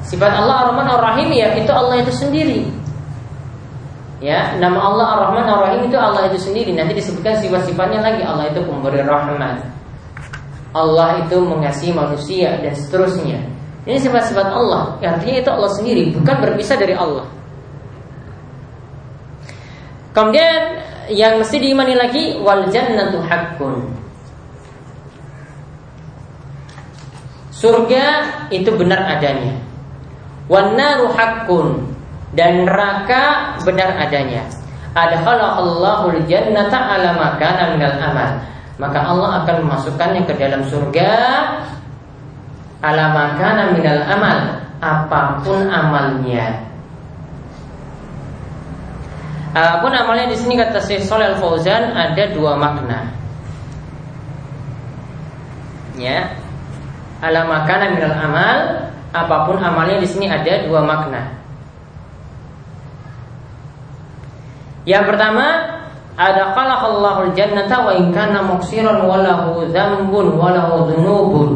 Sifat 0.06 0.30
Allah 0.30 0.70
Ar-Rahman, 0.70 0.86
Ar-Rahim 0.86 1.34
ya 1.34 1.58
itu 1.58 1.72
Allah 1.74 1.98
itu 1.98 2.14
sendiri 2.14 2.70
Ya, 4.24 4.56
nama 4.56 4.80
Allah 4.80 5.06
Ar-Rahman 5.18 5.44
Ar-Rahim 5.44 5.90
itu 5.92 6.00
Allah 6.00 6.32
itu 6.32 6.40
sendiri. 6.40 6.72
Nanti 6.72 6.96
disebutkan 6.96 7.44
sifat-sifatnya 7.44 8.00
lagi. 8.00 8.24
Allah 8.24 8.48
itu 8.48 8.64
pemberi 8.64 9.04
rahmat. 9.04 9.60
Allah 10.74 11.22
itu 11.22 11.38
mengasihi 11.38 11.94
manusia 11.94 12.58
dan 12.58 12.74
seterusnya. 12.74 13.38
Ini 13.86 13.98
sifat-sifat 14.02 14.48
Allah. 14.50 14.98
Artinya 14.98 15.38
itu 15.38 15.50
Allah 15.54 15.70
sendiri, 15.70 16.10
bukan 16.18 16.36
berpisah 16.42 16.74
dari 16.74 16.98
Allah. 16.98 17.30
Kemudian 20.10 20.82
yang 21.14 21.38
mesti 21.38 21.56
diimani 21.62 21.94
lagi 21.94 22.24
wal 22.42 22.66
jannatu. 22.74 23.22
Surga 27.54 28.06
itu 28.50 28.70
benar 28.74 29.18
adanya. 29.18 29.62
Wan 30.50 30.74
naru 30.74 31.14
dan 32.34 32.66
neraka 32.66 33.56
benar 33.62 33.94
adanya. 34.00 34.42
Adkhala 34.94 35.58
Allahul 35.58 36.22
jannata 36.26 36.78
ala 36.78 37.18
makana 37.18 37.74
minal 37.74 37.98
amal 37.98 38.53
maka 38.78 38.98
Allah 38.98 39.44
akan 39.44 39.56
memasukkannya 39.66 40.22
ke 40.26 40.34
dalam 40.34 40.66
surga 40.66 41.10
ala 42.82 43.04
makana 43.14 43.70
minal 43.72 44.02
amal 44.06 44.38
apa 44.82 45.40
pun 45.40 45.70
amalnya 45.70 46.64
Apa 49.54 49.86
pun 49.86 49.94
amalnya 49.94 50.34
di 50.34 50.36
sini 50.36 50.58
kata 50.58 50.82
Syekh 50.82 51.06
Shalal 51.06 51.38
Fauzan 51.38 51.94
ada 51.94 52.26
dua 52.34 52.58
makna. 52.58 53.06
Ya. 55.94 56.34
Ala 57.22 57.46
makana 57.46 57.94
minal 57.94 58.18
amal, 58.18 58.58
apa 59.14 59.36
pun 59.46 59.62
amalnya 59.62 60.02
di 60.02 60.10
sini 60.10 60.26
ada 60.26 60.66
dua 60.66 60.82
makna. 60.82 61.38
Yang 64.82 65.04
pertama, 65.14 65.46
ada 66.14 66.54
wa 66.54 67.92
in 67.98 68.14
kana 68.14 68.38
muksiran 68.46 69.02
wa 69.02 69.18
lahu 69.18 69.66
dzambun 69.66 70.38
wa 70.38 70.54
lahu 70.54 70.86
dzunubun. 70.86 71.50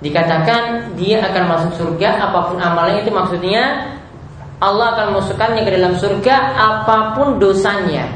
Dikatakan 0.00 0.96
dia 0.96 1.20
akan 1.20 1.44
masuk 1.46 1.72
surga 1.78 2.26
apa 2.26 2.50
pun 2.50 2.58
amalnya 2.58 3.04
itu 3.04 3.12
maksudnya 3.12 3.92
Allah 4.58 4.96
akan 4.96 5.20
masukkannya 5.20 5.62
ke 5.68 5.70
dalam 5.78 5.94
surga 6.00 6.34
apa 6.56 7.12
pun 7.14 7.36
dosanya. 7.36 8.08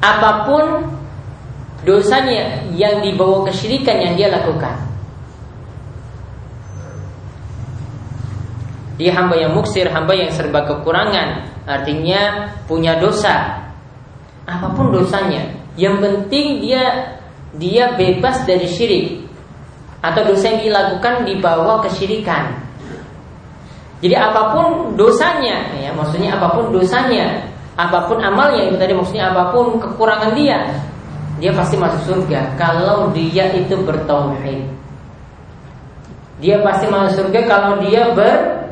Apa 0.00 0.48
pun 0.48 0.64
dosanya 1.84 2.66
yang 2.72 3.04
dibawa 3.04 3.46
kesyirikan 3.46 4.00
yang 4.00 4.14
dia 4.16 4.28
lakukan. 4.32 4.74
Dia 8.96 9.12
hamba 9.12 9.36
yang 9.36 9.52
muksir, 9.52 9.92
hamba 9.92 10.16
yang 10.16 10.32
serba 10.32 10.64
kekurangan, 10.64 11.55
artinya 11.66 12.54
punya 12.70 12.96
dosa. 13.02 13.66
Apa 14.46 14.70
pun 14.78 14.94
dosanya, 14.94 15.50
yang 15.74 15.98
penting 15.98 16.62
dia 16.62 17.18
dia 17.58 17.98
bebas 17.98 18.46
dari 18.46 18.70
syirik 18.70 19.26
atau 19.98 20.22
dosa 20.22 20.54
yang 20.54 20.60
dilakukan 20.70 21.26
dibawa 21.26 21.82
kesyirikan. 21.82 22.62
Jadi 23.98 24.14
apa 24.14 24.54
pun 24.54 24.94
dosanya, 24.94 25.74
ya 25.82 25.90
maksudnya 25.90 26.38
apa 26.38 26.54
pun 26.54 26.70
dosanya, 26.70 27.42
apa 27.74 28.06
pun 28.06 28.22
amalnya 28.22 28.70
itu 28.70 28.76
tadi 28.78 28.92
maksudnya 28.94 29.34
apa 29.34 29.50
pun 29.50 29.82
kekurangan 29.82 30.36
dia, 30.36 30.62
dia 31.42 31.50
pasti 31.50 31.74
masuk 31.80 32.02
surga 32.06 32.54
kalau 32.54 33.10
dia 33.10 33.50
itu 33.56 33.74
bertauhid. 33.82 34.68
Dia 36.38 36.60
pasti 36.60 36.86
masuk 36.86 37.24
surga 37.24 37.40
kalau 37.48 37.80
dia 37.80 38.12
ber 38.12 38.68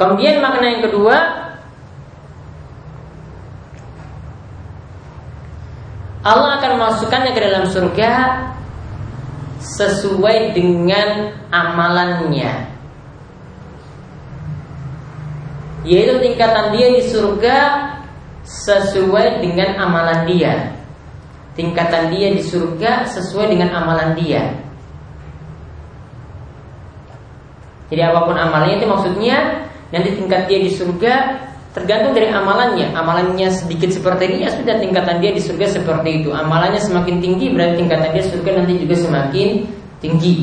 Kemudian 0.00 0.40
makna 0.40 0.64
yang 0.64 0.82
kedua 0.88 1.16
Allah 6.24 6.56
akan 6.56 6.72
masukkannya 6.80 7.32
ke 7.36 7.40
dalam 7.40 7.64
surga 7.68 8.12
sesuai 9.60 10.56
dengan 10.56 11.36
amalannya. 11.52 12.72
Yaitu 15.84 16.16
tingkatan 16.24 16.76
dia 16.76 16.88
di 16.96 17.02
surga 17.04 17.56
sesuai 18.44 19.44
dengan 19.44 19.80
amalan 19.84 20.24
dia 20.28 20.80
tingkatan 21.60 22.08
dia 22.14 22.32
di 22.32 22.40
surga 22.40 23.04
sesuai 23.04 23.52
dengan 23.52 23.76
amalan 23.76 24.16
dia. 24.16 24.56
Jadi 27.92 28.00
apa 28.06 28.20
pun 28.24 28.38
amalannya 28.38 28.80
itu 28.80 28.86
maksudnya 28.86 29.66
nanti 29.90 30.08
tingkat 30.14 30.46
dia 30.46 30.58
di 30.62 30.70
surga 30.70 31.14
tergantung 31.70 32.14
dari 32.14 32.30
amalannya. 32.30 32.94
Amalannya 32.94 33.48
sedikit 33.50 33.90
seperti 33.94 34.30
ini 34.30 34.36
ya 34.46 34.50
sudah 34.54 34.78
tingkatan 34.78 35.22
dia 35.22 35.30
di 35.30 35.42
surga 35.42 35.66
seperti 35.70 36.22
itu. 36.22 36.30
Amalannya 36.34 36.82
semakin 36.82 37.22
tinggi 37.22 37.50
berarti 37.54 37.86
tingkatan 37.86 38.10
dia 38.14 38.24
surga 38.26 38.50
nanti 38.62 38.72
juga 38.78 38.96
semakin 38.98 39.48
tinggi. 40.02 40.36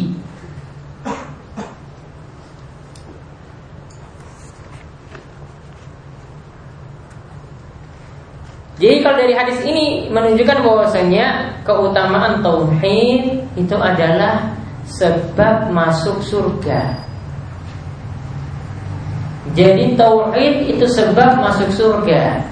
Jadi 8.78 9.02
kalau 9.02 9.18
dari 9.18 9.34
hadis 9.34 9.58
ini 9.66 10.06
menunjukkan 10.14 10.62
bahwasanya 10.62 11.50
keutamaan 11.66 12.46
tauhid 12.46 13.42
itu 13.58 13.74
adalah 13.74 14.54
sebab 14.86 15.74
masuk 15.74 16.22
surga. 16.22 17.07
Jadi 19.54 19.96
tauhid 19.96 20.76
itu 20.76 20.86
sebab 20.90 21.40
masuk 21.40 21.70
surga. 21.72 22.44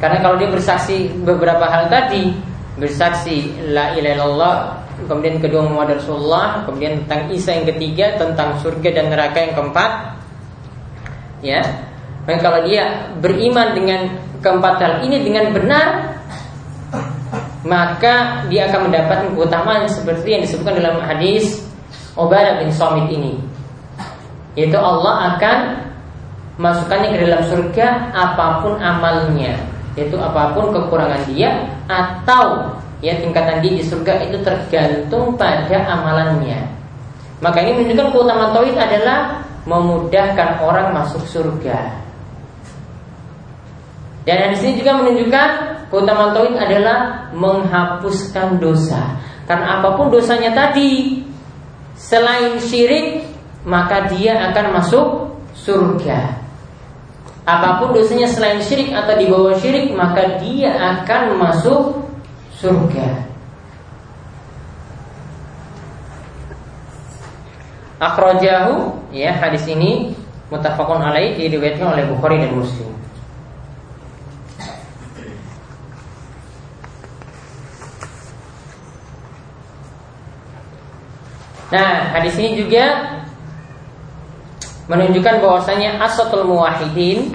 Karena 0.00 0.18
kalau 0.24 0.40
dia 0.40 0.48
bersaksi 0.48 1.12
beberapa 1.20 1.68
hal 1.68 1.92
tadi, 1.92 2.32
bersaksi 2.80 3.52
la 3.68 3.92
ilaha 3.92 4.14
illallah, 4.16 4.56
kemudian 5.04 5.36
kedua 5.44 5.68
Muhammad 5.68 6.00
Rasulullah, 6.00 6.64
kemudian 6.64 7.04
tentang 7.04 7.28
Isa 7.28 7.52
yang 7.52 7.68
ketiga, 7.68 8.16
tentang 8.16 8.56
surga 8.64 8.88
dan 8.96 9.12
neraka 9.12 9.38
yang 9.44 9.52
keempat. 9.52 9.90
Ya. 11.44 11.60
Dan 12.24 12.36
kalau 12.40 12.64
dia 12.64 13.12
beriman 13.20 13.76
dengan 13.76 14.08
keempat 14.40 14.74
hal 14.80 14.94
ini 15.04 15.20
dengan 15.20 15.52
benar, 15.52 16.16
maka 17.66 18.46
dia 18.48 18.68
akan 18.72 18.88
mendapatkan 18.88 19.28
keutamaan 19.36 19.84
seperti 19.88 20.28
yang 20.32 20.42
disebutkan 20.44 20.80
dalam 20.80 20.96
hadis 21.04 21.60
Ubadah 22.16 22.60
bin 22.60 22.72
Samit 22.72 23.06
ini. 23.12 23.36
Yaitu 24.56 24.76
Allah 24.80 25.36
akan 25.36 25.58
masukkannya 26.60 27.16
ke 27.16 27.18
dalam 27.24 27.42
surga 27.48 28.12
apa 28.12 28.60
pun 28.60 28.76
amalnya 28.76 29.56
yaitu 29.98 30.14
apa 30.22 30.54
pun 30.54 30.70
kekurangan 30.70 31.22
dia 31.26 31.66
atau 31.90 32.72
ya 33.02 33.18
tingkatan 33.18 33.58
dia 33.64 33.72
di 33.80 33.84
surga 33.84 34.22
itu 34.28 34.38
tergantung 34.44 35.34
pada 35.34 35.76
amalannya. 35.88 36.62
Maka 37.40 37.64
ini 37.64 37.80
menunjukkan 37.80 38.12
keutamaan 38.12 38.52
tauhid 38.52 38.76
adalah 38.76 39.40
memudahkan 39.64 40.60
orang 40.60 40.92
masuk 40.92 41.24
surga. 41.24 42.00
Dan 44.28 44.52
di 44.52 44.56
sini 44.60 44.72
juga 44.84 45.00
menunjukkan 45.00 45.48
keutamaan 45.90 46.32
tauhid 46.32 46.56
adalah 46.56 47.28
menghapuskan 47.34 48.62
dosa. 48.62 49.18
Karena 49.44 49.82
apa 49.82 49.98
pun 49.98 50.14
dosanya 50.14 50.54
tadi 50.54 51.20
selain 51.98 52.62
syirik 52.62 53.26
maka 53.66 54.06
dia 54.08 54.38
akan 54.50 54.66
masuk 54.78 55.06
surga. 55.58 56.38
Apa 57.44 57.82
pun 57.82 57.90
dosanya 57.92 58.30
selain 58.30 58.62
syirik 58.62 58.94
atau 58.94 59.18
di 59.18 59.26
bawah 59.26 59.58
syirik 59.58 59.90
maka 59.90 60.38
dia 60.38 60.70
akan 60.70 61.34
masuk 61.34 62.06
surga. 62.62 63.26
Akhrajahu 68.00 68.96
ya 69.12 69.34
hadis 69.36 69.68
ini 69.68 70.16
mutafakun 70.48 71.04
alaih 71.04 71.36
diriwayatkan 71.36 71.84
oleh 71.84 72.04
Bukhari 72.08 72.40
dan 72.40 72.56
Muslim. 72.56 72.99
Nah, 81.70 82.18
hadis 82.18 82.34
ini 82.34 82.66
juga 82.66 83.14
menunjukkan 84.90 85.38
bahwasanya 85.38 86.02
asatul 86.02 86.50
muwahidin 86.50 87.30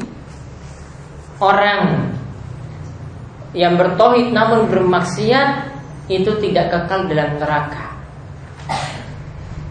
orang 1.40 2.12
yang 3.56 3.80
bertohid 3.80 4.36
namun 4.36 4.68
bermaksiat 4.68 5.72
itu 6.12 6.36
tidak 6.44 6.68
kekal 6.68 7.08
dalam 7.08 7.40
neraka. 7.40 7.96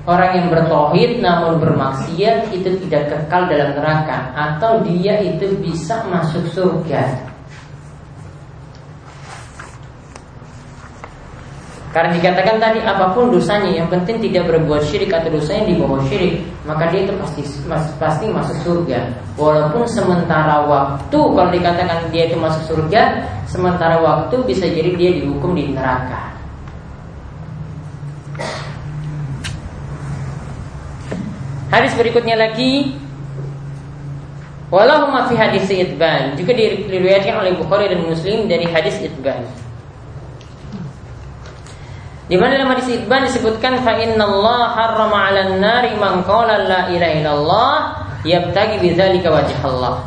Orang 0.09 0.33
yang 0.37 0.49
bertohid 0.49 1.21
namun 1.21 1.61
bermaksiat 1.61 2.53
itu 2.53 2.77
tidak 2.89 3.13
kekal 3.13 3.49
dalam 3.49 3.77
neraka 3.77 4.33
atau 4.33 4.81
dia 4.81 5.21
itu 5.21 5.61
bisa 5.61 6.09
masuk 6.09 6.45
surga. 6.53 7.34
Karena 11.95 12.11
dikatakan 12.11 12.59
tadi 12.59 12.83
apa 12.83 13.15
pun 13.15 13.31
dosanya 13.31 13.71
yang 13.71 13.87
penting 13.87 14.19
tidak 14.19 14.51
berbuat 14.51 14.83
syirik 14.83 15.15
atau 15.15 15.31
dosanya 15.31 15.71
di 15.71 15.79
bawah 15.79 16.03
syirik, 16.11 16.43
maka 16.67 16.91
dia 16.91 17.07
itu 17.07 17.15
pasti 17.23 17.47
pasti 18.03 18.27
masuk 18.35 18.57
surga. 18.67 19.15
Walaupun 19.39 19.87
sementara 19.87 20.67
waktu 20.67 21.15
kalau 21.15 21.51
dikatakan 21.55 22.11
dia 22.11 22.27
itu 22.27 22.35
masuk 22.35 22.67
surga, 22.67 23.23
sementara 23.47 24.03
waktu 24.03 24.35
bisa 24.43 24.67
jadi 24.67 24.91
dia 24.99 25.23
dihukum 25.23 25.55
di 25.55 25.71
neraka. 25.71 26.35
Hadis 31.71 31.95
berikutnya 31.95 32.35
lagi 32.35 32.99
Walau 34.75 35.07
fi 35.31 35.39
hadis 35.39 35.71
Itban 35.71 36.35
juga 36.35 36.51
diriwayatkan 36.59 37.39
oleh 37.39 37.55
Bukhari 37.55 37.87
dan 37.95 38.03
Muslim 38.03 38.51
dari 38.51 38.67
hadis 38.67 38.99
Itban. 38.99 39.47
Di 42.35 42.43
mana 42.43 42.59
dalam 42.59 42.75
hadis 42.75 42.91
Ibn 42.91 43.31
disebutkan 43.31 43.87
fa 43.87 43.95
Allah 43.95 44.63
harrama 44.75 45.31
'alan 45.31 45.63
nari 45.63 45.95
man 45.95 46.27
qala 46.27 46.67
la 46.67 46.91
ilaha 46.91 47.15
illallah 47.15 47.77
yabtagi 48.27 48.83
bidzalika 48.83 49.31
wajh 49.31 49.55
Allah. 49.63 50.03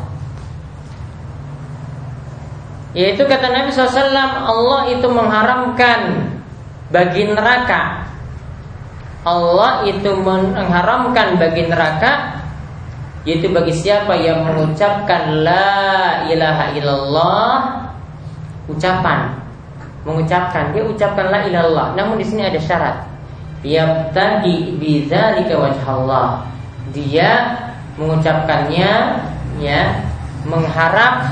Yaitu 2.92 3.24
kata 3.24 3.48
Nabi 3.48 3.72
SAW 3.72 4.12
Allah 4.44 4.92
itu 4.92 5.08
mengharamkan 5.08 6.00
bagi 6.92 7.32
neraka. 7.32 8.04
Allah 9.24 9.88
itu 9.88 10.12
mengharamkan 10.20 11.40
bagi 11.40 11.64
neraka 11.64 12.44
yaitu 13.24 13.48
bagi 13.48 13.72
siapa 13.72 14.12
yang 14.20 14.44
mengucapkan 14.44 15.32
la 15.40 16.28
ilaha 16.28 16.76
illallah 16.76 17.52
ucapan 18.68 19.37
mengucapkan. 20.08 20.72
Dia 20.72 20.88
ucapkan 20.88 21.28
la 21.28 21.44
ilallah 21.44 21.92
namun 21.92 22.16
di 22.16 22.24
sini 22.24 22.48
ada 22.48 22.56
syarat. 22.56 22.96
Yabtagi 23.60 24.80
bidzalika 24.80 25.60
wajhallah. 25.60 26.48
Dia 26.96 27.52
mengucapkannya 28.00 28.92
ya 29.60 29.82
mengharap 30.48 31.28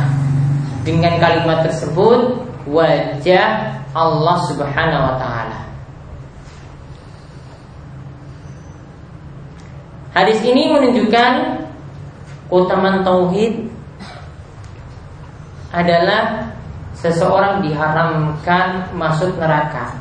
dengan 0.84 1.16
kalimat 1.16 1.64
tersebut 1.64 2.44
wajah 2.68 3.80
Allah 3.96 4.36
Subhanahu 4.44 5.02
wa 5.08 5.14
taala. 5.16 5.58
Hadis 10.16 10.40
ini 10.44 10.72
menunjukkan 10.72 11.32
keutamaan 12.48 13.04
tauhid 13.04 13.68
adalah 15.76 16.55
seseorang 16.96 17.60
diharamkan 17.60 18.92
masuk 18.96 19.36
neraka. 19.36 19.92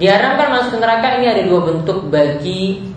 Diharamkan 0.00 0.48
masuk 0.48 0.80
neraka 0.80 1.20
ini 1.20 1.26
ada 1.28 1.42
dua 1.44 1.60
bentuk 1.68 2.08
bagi 2.08 2.90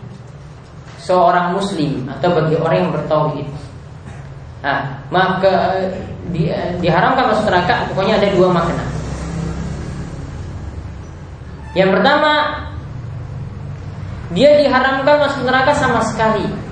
seorang 1.03 1.53
muslim 1.53 2.07
atau 2.07 2.31
bagi 2.33 2.55
orang 2.55 2.77
yang 2.87 2.91
bertauhid. 2.95 3.47
Nah, 4.63 5.05
maka 5.11 5.85
di, 6.31 6.49
diharamkan 6.81 7.35
masuk 7.35 7.45
neraka 7.51 7.91
pokoknya 7.91 8.17
ada 8.17 8.27
dua 8.31 8.47
makna. 8.49 8.85
Yang 11.75 11.99
pertama, 11.99 12.33
dia 14.31 14.55
diharamkan 14.63 15.15
masuk 15.19 15.43
neraka 15.43 15.75
sama 15.75 15.99
sekali 16.07 16.64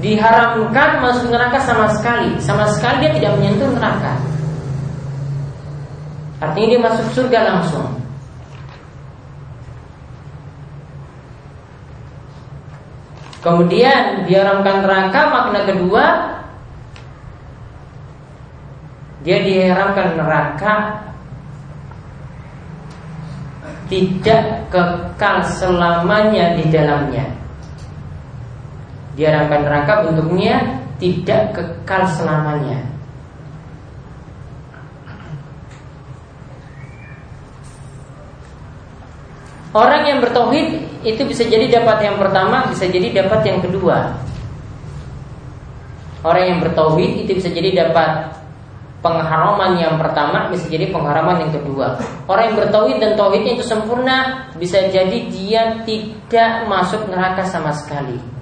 diharamkan 0.00 1.04
masuk 1.04 1.28
neraka 1.28 1.60
sama 1.62 1.92
sekali. 1.96 2.40
Sama 2.40 2.66
sekali 2.72 3.06
dia 3.06 3.12
tidak 3.16 3.32
menyentuh 3.36 3.70
neraka. 3.76 4.16
Artinya 6.40 6.66
dia 6.72 6.80
masuk 6.80 7.06
surga 7.12 7.38
langsung. 7.52 7.88
Kemudian 13.40 14.28
diharamkan 14.28 14.84
neraka 14.84 15.20
makna 15.32 15.60
kedua 15.64 16.04
dia 19.20 19.38
diharamkan 19.44 20.16
neraka 20.16 20.74
tidak 23.88 24.68
kekal 24.68 25.36
selamanya 25.44 26.56
di 26.56 26.64
dalamnya 26.68 27.39
diharapkan 29.18 29.66
neraka 29.66 29.92
bentuknya 30.06 30.80
tidak 31.00 31.56
kekal 31.56 32.02
selamanya. 32.14 32.90
Orang 39.70 40.02
yang 40.02 40.18
bertauhid 40.18 40.82
itu 41.06 41.22
bisa 41.30 41.46
jadi 41.46 41.70
dapat 41.70 42.02
yang 42.02 42.18
pertama, 42.18 42.66
bisa 42.66 42.90
jadi 42.90 43.22
dapat 43.22 43.40
yang 43.46 43.62
kedua. 43.62 44.18
Orang 46.26 46.44
yang 46.44 46.58
bertauhid 46.58 47.24
itu 47.24 47.38
bisa 47.38 47.48
jadi 47.54 47.86
dapat 47.86 48.34
pengharaman 49.00 49.78
yang 49.80 49.94
pertama, 49.96 50.50
bisa 50.52 50.66
jadi 50.68 50.90
pengharaman 50.92 51.48
yang 51.48 51.52
kedua. 51.54 51.96
Orang 52.26 52.52
yang 52.52 52.56
bertauhid 52.60 52.98
dan 53.00 53.12
tauhidnya 53.14 53.56
itu 53.56 53.64
sempurna, 53.64 54.50
bisa 54.58 54.90
jadi 54.90 55.18
dia 55.32 55.80
tidak 55.86 56.68
masuk 56.68 57.08
neraka 57.08 57.46
sama 57.46 57.72
sekali. 57.72 58.39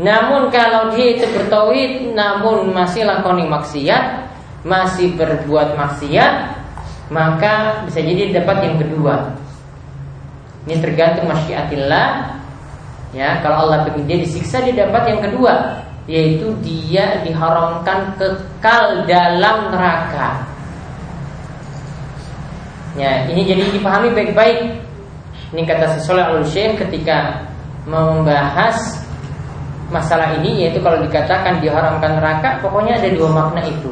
Namun 0.00 0.48
kalau 0.48 0.96
dia 0.96 1.20
itu 1.20 1.28
bertauhid 1.28 2.16
namun 2.16 2.72
masih 2.72 3.04
lakoni 3.04 3.44
maksiat, 3.44 4.32
masih 4.64 5.12
berbuat 5.12 5.76
maksiat, 5.76 6.56
maka 7.12 7.84
bisa 7.84 8.00
jadi 8.00 8.32
dapat 8.40 8.64
yang 8.64 8.76
kedua. 8.80 9.36
Ini 10.64 10.80
tergantung 10.80 11.28
masyiatillah. 11.28 12.40
Ya, 13.12 13.42
kalau 13.44 13.68
Allah 13.68 13.90
ingin 13.92 14.06
dia 14.06 14.18
disiksa 14.24 14.64
dia 14.64 14.88
dapat 14.88 15.12
yang 15.12 15.20
kedua. 15.28 15.84
yaitu 16.10 16.50
dia 16.66 17.22
diharamkan 17.22 18.18
kekal 18.18 19.06
dalam 19.06 19.70
neraka. 19.70 20.42
Ya, 22.98 23.30
ini 23.30 23.46
jadi 23.46 23.70
dipahami 23.70 24.10
baik-baik. 24.10 24.74
Ini 25.54 25.62
kata 25.62 25.94
sesoleh 25.94 26.26
al 26.26 26.42
ketika 26.50 27.46
membahas 27.86 29.06
masalah 29.90 30.38
ini 30.38 30.66
yaitu 30.66 30.78
kalau 30.80 31.02
dikatakan 31.02 31.58
diharamkan 31.58 32.16
neraka 32.16 32.62
pokoknya 32.62 33.02
ada 33.02 33.10
dua 33.10 33.28
makna 33.28 33.62
itu. 33.66 33.90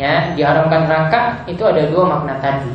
Ya, 0.00 0.32
diharamkan 0.32 0.88
neraka 0.88 1.44
itu 1.50 1.62
ada 1.66 1.84
dua 1.90 2.08
makna 2.08 2.40
tadi. 2.40 2.72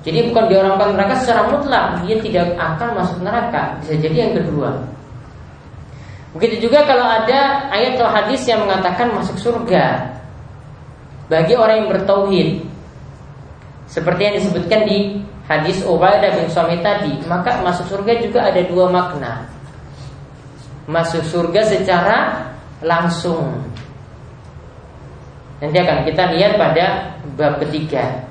Jadi 0.00 0.32
bukan 0.32 0.48
diharamkan 0.48 0.96
neraka 0.96 1.14
secara 1.20 1.50
mutlak, 1.52 2.00
dia 2.06 2.16
tidak 2.24 2.56
akan 2.56 2.88
masuk 2.96 3.18
neraka. 3.20 3.76
Bisa 3.82 3.92
jadi 4.00 4.16
yang 4.28 4.32
kedua. 4.40 4.70
Begitu 6.32 6.70
juga 6.70 6.86
kalau 6.86 7.02
ada 7.02 7.68
ayat 7.74 7.98
atau 7.98 8.06
hadis 8.06 8.46
yang 8.46 8.62
mengatakan 8.62 9.10
masuk 9.10 9.34
surga 9.36 10.14
bagi 11.26 11.58
orang 11.58 11.84
yang 11.84 11.88
bertauhid. 11.90 12.48
Seperti 13.90 14.20
yang 14.22 14.34
disebutkan 14.38 14.86
di 14.86 15.18
hadis 15.50 15.82
Ubadah 15.82 16.30
bin 16.38 16.46
Suami 16.46 16.78
tadi, 16.78 17.18
maka 17.26 17.58
masuk 17.66 17.90
surga 17.90 18.22
juga 18.22 18.46
ada 18.46 18.62
dua 18.62 18.86
makna. 18.86 19.50
Masuk 20.90 21.22
surga 21.22 21.62
secara 21.70 22.50
langsung. 22.82 23.62
Nanti 25.62 25.76
akan 25.78 26.02
kita 26.02 26.34
lihat 26.34 26.58
pada 26.58 27.14
bab 27.38 27.62
ketiga. 27.62 28.26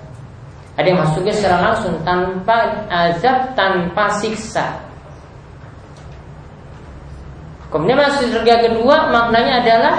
Ada 0.75 0.91
yang 0.91 0.99
masuk 0.99 1.23
surga 1.23 1.31
secara 1.31 1.57
langsung 1.71 1.95
tanpa 2.03 2.83
azab, 2.91 3.55
tanpa 3.55 4.11
siksa. 4.19 4.75
Kemudian 7.71 8.01
masuk 8.01 8.27
surga 8.33 8.65
kedua 8.65 9.07
maknanya 9.13 9.61
adalah 9.61 9.95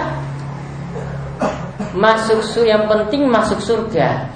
masuk 1.96 2.42
surga 2.44 2.76
yang 2.76 2.84
penting 2.90 3.24
masuk 3.30 3.62
surga. 3.62 4.26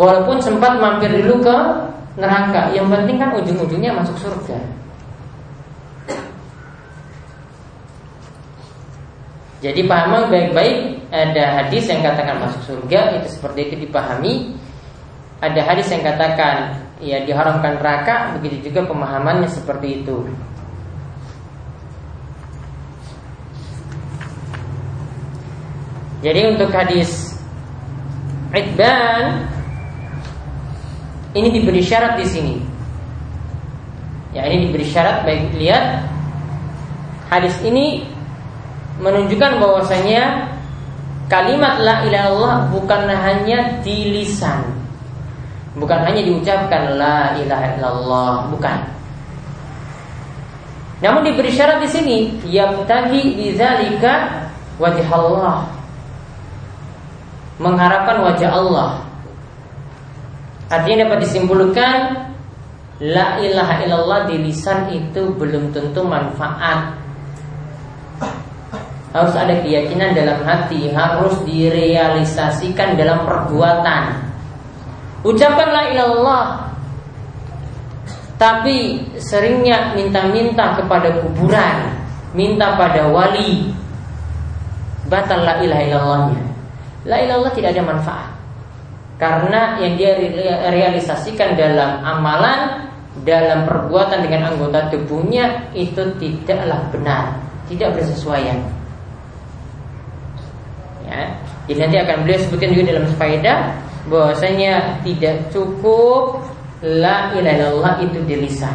Walaupun 0.00 0.40
sempat 0.40 0.80
mampir 0.80 1.12
dulu 1.12 1.44
ke 1.44 1.58
neraka, 2.16 2.72
yang 2.72 2.88
penting 2.88 3.20
kan 3.20 3.36
ujung-ujungnya 3.36 3.92
masuk 3.92 4.16
surga. 4.18 4.79
Jadi 9.60 9.84
paham 9.84 10.32
baik-baik 10.32 11.04
ada 11.12 11.60
hadis 11.60 11.84
yang 11.92 12.00
katakan 12.00 12.40
masuk 12.40 12.64
surga 12.64 13.20
itu 13.20 13.28
seperti 13.36 13.68
itu 13.68 13.74
dipahami. 13.84 14.56
Ada 15.40 15.60
hadis 15.64 15.92
yang 15.92 16.00
katakan 16.00 16.80
ya 17.00 17.20
diharamkan 17.24 17.76
neraka, 17.80 18.36
begitu 18.40 18.72
juga 18.72 18.88
pemahamannya 18.88 19.48
seperti 19.48 20.04
itu. 20.04 20.24
Jadi 26.20 26.40
untuk 26.52 26.68
hadis 26.72 27.32
Idban 28.52 29.46
ini 31.32 31.48
diberi 31.54 31.80
syarat 31.80 32.18
di 32.18 32.26
sini. 32.26 32.56
Ya 34.36 34.44
ini 34.50 34.68
diberi 34.68 34.84
syarat 34.84 35.22
baik 35.22 35.54
lihat 35.56 36.04
hadis 37.30 37.56
ini 37.62 38.09
menunjukkan 39.00 39.58
bahwasanya 39.58 40.52
kalimat 41.32 41.80
la 41.80 42.04
ilaha 42.04 42.28
illallah 42.28 42.56
bukan 42.70 43.02
hanya 43.08 43.80
di 43.80 44.14
lisan. 44.14 44.62
Bukan 45.74 46.02
hanya 46.02 46.20
diucapkan 46.20 46.98
la 46.98 47.34
ilaha 47.38 47.66
illallah, 47.78 48.34
bukan. 48.52 48.78
Namun 51.00 51.24
diberi 51.24 51.48
syarat 51.48 51.80
di 51.80 51.88
sini, 51.88 52.18
yang 52.44 52.84
tadi 52.84 53.32
bidzalika 53.38 54.44
wajah 54.76 55.08
Allah 55.08 55.58
mengharapkan 57.56 58.20
wajah 58.20 58.50
Allah. 58.52 58.90
Artinya 60.68 61.08
dapat 61.08 61.26
disimpulkan 61.26 62.30
La 63.00 63.40
ilaha 63.40 63.80
illallah 63.80 64.28
di 64.28 64.36
lisan 64.44 64.92
itu 64.92 65.32
belum 65.32 65.72
tentu 65.72 66.04
manfaat 66.04 66.92
Harus 69.10 69.34
ada 69.34 69.58
keyakinan 69.58 70.14
dalam 70.14 70.38
hati 70.46 70.86
Harus 70.94 71.42
direalisasikan 71.42 72.94
dalam 72.94 73.26
perbuatan. 73.26 74.02
Ucapan 75.26 75.68
la 75.74 75.82
ilallah 75.90 76.46
Tapi 78.38 79.02
seringnya 79.18 79.98
minta-minta 79.98 80.78
kepada 80.78 81.10
kuburan 81.18 81.90
Minta 82.38 82.78
pada 82.78 83.10
wali. 83.10 83.74
Batal 85.10 85.42
la 85.42 85.58
ilaha 85.58 85.82
illallahnya. 85.82 86.42
La 87.02 87.18
ilallah 87.18 87.50
tidak 87.50 87.74
ada 87.74 87.82
manfaat. 87.82 88.30
Karena 89.18 89.74
yang 89.82 89.98
dia 89.98 90.14
realisasikan 90.70 91.58
dalam 91.58 91.98
amalan 92.06 92.86
Dalam 93.26 93.66
perbuatan 93.66 94.22
dengan 94.22 94.54
anggota 94.54 94.86
tubuhnya 94.88 95.68
Itu 95.74 96.14
tidaklah 96.16 96.88
benar 96.94 97.36
Tidak 97.68 97.90
bersesuaian 97.92 98.79
ya. 101.10 101.26
Jadi 101.66 101.78
nanti 101.82 101.96
akan 101.98 102.16
beliau 102.22 102.38
sebutkan 102.38 102.70
juga 102.70 102.84
dalam 102.94 103.04
faedah 103.18 103.58
bahwasanya 104.06 105.02
tidak 105.02 105.50
cukup 105.50 106.40
La 106.80 107.28
ilaha 107.36 107.60
illallah 107.60 107.94
itu 108.00 108.18
di 108.24 108.40
lisan 108.40 108.72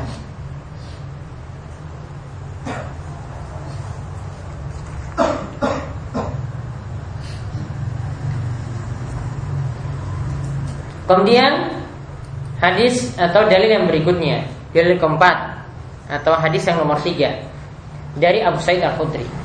Kemudian 11.06 11.70
hadis 12.58 13.14
atau 13.14 13.46
dalil 13.46 13.70
yang 13.70 13.86
berikutnya, 13.86 14.42
dalil 14.74 14.98
keempat 14.98 15.70
atau 16.10 16.34
hadis 16.34 16.66
yang 16.66 16.82
nomor 16.82 16.98
tiga 17.06 17.46
dari 18.18 18.42
Abu 18.42 18.58
Sa'id 18.58 18.82
Al 18.82 18.98
Khudri. 18.98 19.45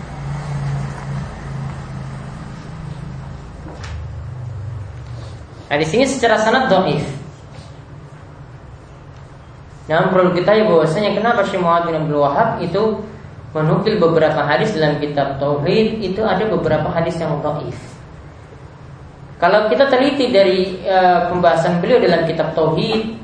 Hadis 5.70 5.94
ini 5.94 6.02
secara 6.02 6.34
sanad 6.42 6.66
doif. 6.66 7.06
Namun 9.86 10.06
perlu 10.10 10.30
kita 10.34 10.50
ya 10.50 10.66
bahwasanya 10.66 11.14
kenapa 11.14 11.46
Syekh 11.46 11.62
Muhammad 11.62 11.90
bin 11.90 11.94
Abdul 12.02 12.20
Wahab 12.22 12.58
itu 12.58 12.82
menukil 13.54 13.98
beberapa 14.02 14.42
hadis 14.42 14.74
dalam 14.74 14.98
kitab 14.98 15.38
Tauhid 15.38 16.02
itu 16.02 16.22
ada 16.26 16.42
beberapa 16.50 16.90
hadis 16.90 17.18
yang 17.22 17.38
doif. 17.38 17.78
Kalau 19.38 19.70
kita 19.70 19.86
teliti 19.86 20.34
dari 20.34 20.78
uh, 20.86 21.30
pembahasan 21.30 21.78
beliau 21.78 22.02
dalam 22.02 22.26
kitab 22.26 22.50
Tauhid, 22.54 23.14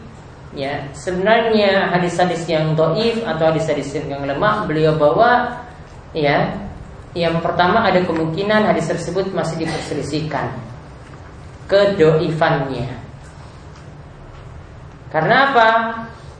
ya 0.54 0.86
sebenarnya 0.94 1.90
hadis-hadis 1.98 2.46
yang 2.46 2.78
doif 2.78 3.26
atau 3.26 3.50
hadis-hadis 3.50 3.90
yang 4.06 4.22
lemah 4.22 4.66
beliau 4.70 4.94
bawa, 4.94 5.62
ya 6.14 6.50
yang 7.14 7.42
pertama 7.42 7.82
ada 7.86 8.02
kemungkinan 8.06 8.70
hadis 8.70 8.86
tersebut 8.86 9.34
masih 9.34 9.66
diperselisihkan 9.66 10.75
kedoifannya. 11.66 12.88
Karena 15.10 15.36
apa? 15.52 15.68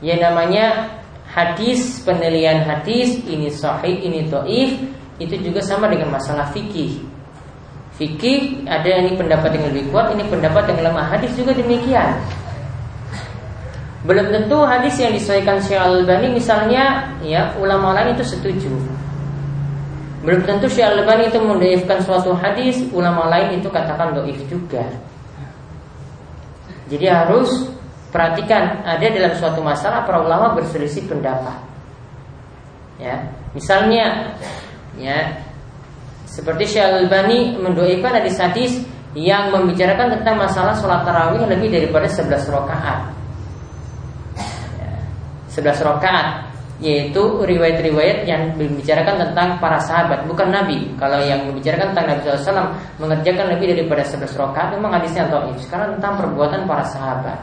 Ya 0.03 0.19
namanya 0.21 0.91
hadis 1.31 2.03
penilaian 2.05 2.65
hadis 2.65 3.21
ini 3.25 3.49
sahih 3.49 3.97
ini 4.01 4.29
doif 4.29 4.77
itu 5.17 5.35
juga 5.41 5.61
sama 5.65 5.89
dengan 5.89 6.13
masalah 6.13 6.49
fikih 6.53 7.01
fikih 7.97 8.69
ada 8.69 9.01
ini 9.01 9.17
pendapat 9.17 9.57
yang 9.57 9.65
lebih 9.73 9.89
kuat, 9.89 10.13
ini 10.13 10.23
pendapat 10.29 10.69
yang 10.69 10.79
lemah. 10.89 11.05
Hadis 11.09 11.33
juga 11.33 11.51
demikian. 11.57 12.13
Belum 14.05 14.29
tentu 14.29 14.63
hadis 14.63 14.95
yang 15.01 15.11
disesuaikan 15.11 15.59
Syekh 15.59 15.81
Al-Albani 15.81 16.37
misalnya 16.37 17.11
ya 17.25 17.51
ulama 17.57 17.97
lain 17.97 18.15
itu 18.15 18.23
setuju. 18.23 18.71
Belum 20.23 20.45
tentu 20.45 20.69
Syekh 20.69 20.85
Al-Albani 20.93 21.27
itu 21.27 21.41
mendoifkan 21.41 21.99
suatu 22.05 22.31
hadis, 22.37 22.85
ulama 22.93 23.27
lain 23.27 23.59
itu 23.59 23.67
katakan 23.67 24.13
doif 24.15 24.37
juga. 24.47 24.85
Jadi 26.87 27.05
harus 27.07 27.67
perhatikan 28.09 28.81
ada 28.87 29.03
dalam 29.03 29.33
suatu 29.35 29.59
masalah 29.59 30.07
para 30.07 30.23
ulama 30.23 30.55
berselisih 30.55 31.05
pendapat. 31.05 31.59
Ya, 32.97 33.29
misalnya 33.53 34.33
ya 34.97 35.37
seperti 36.25 36.65
Syekh 36.65 36.87
Al-Bani 37.05 37.61
mendoakan 37.61 38.23
hadis-hadis 38.23 38.81
yang 39.13 39.53
membicarakan 39.53 40.17
tentang 40.17 40.37
masalah 40.37 40.73
sholat 40.77 41.05
tarawih 41.05 41.45
lebih 41.45 41.69
daripada 41.69 42.09
11 42.09 42.49
rakaat. 42.49 42.99
11 45.53 45.81
rakaat 45.81 46.46
yaitu 46.77 47.41
riwayat-riwayat 47.41 48.29
yang 48.29 48.53
membicarakan 48.53 49.17
tentang 49.29 49.57
para 49.57 49.81
sahabat 49.81 50.29
bukan 50.29 50.53
Nabi. 50.53 50.93
Kalau 51.01 51.17
yang 51.25 51.49
membicarakan 51.49 51.93
tentang 51.93 52.07
Nabi 52.13 52.19
SAW 52.21 52.69
mengerjakan 53.01 53.45
lebih 53.57 53.73
daripada 53.73 54.05
11 54.05 54.37
rakaat 54.37 54.67
memang 54.77 54.91
hadisnya 55.01 55.25
atau 55.25 55.49
sekarang 55.57 55.97
tentang 55.97 56.13
perbuatan 56.21 56.69
para 56.69 56.85
sahabat. 56.85 57.39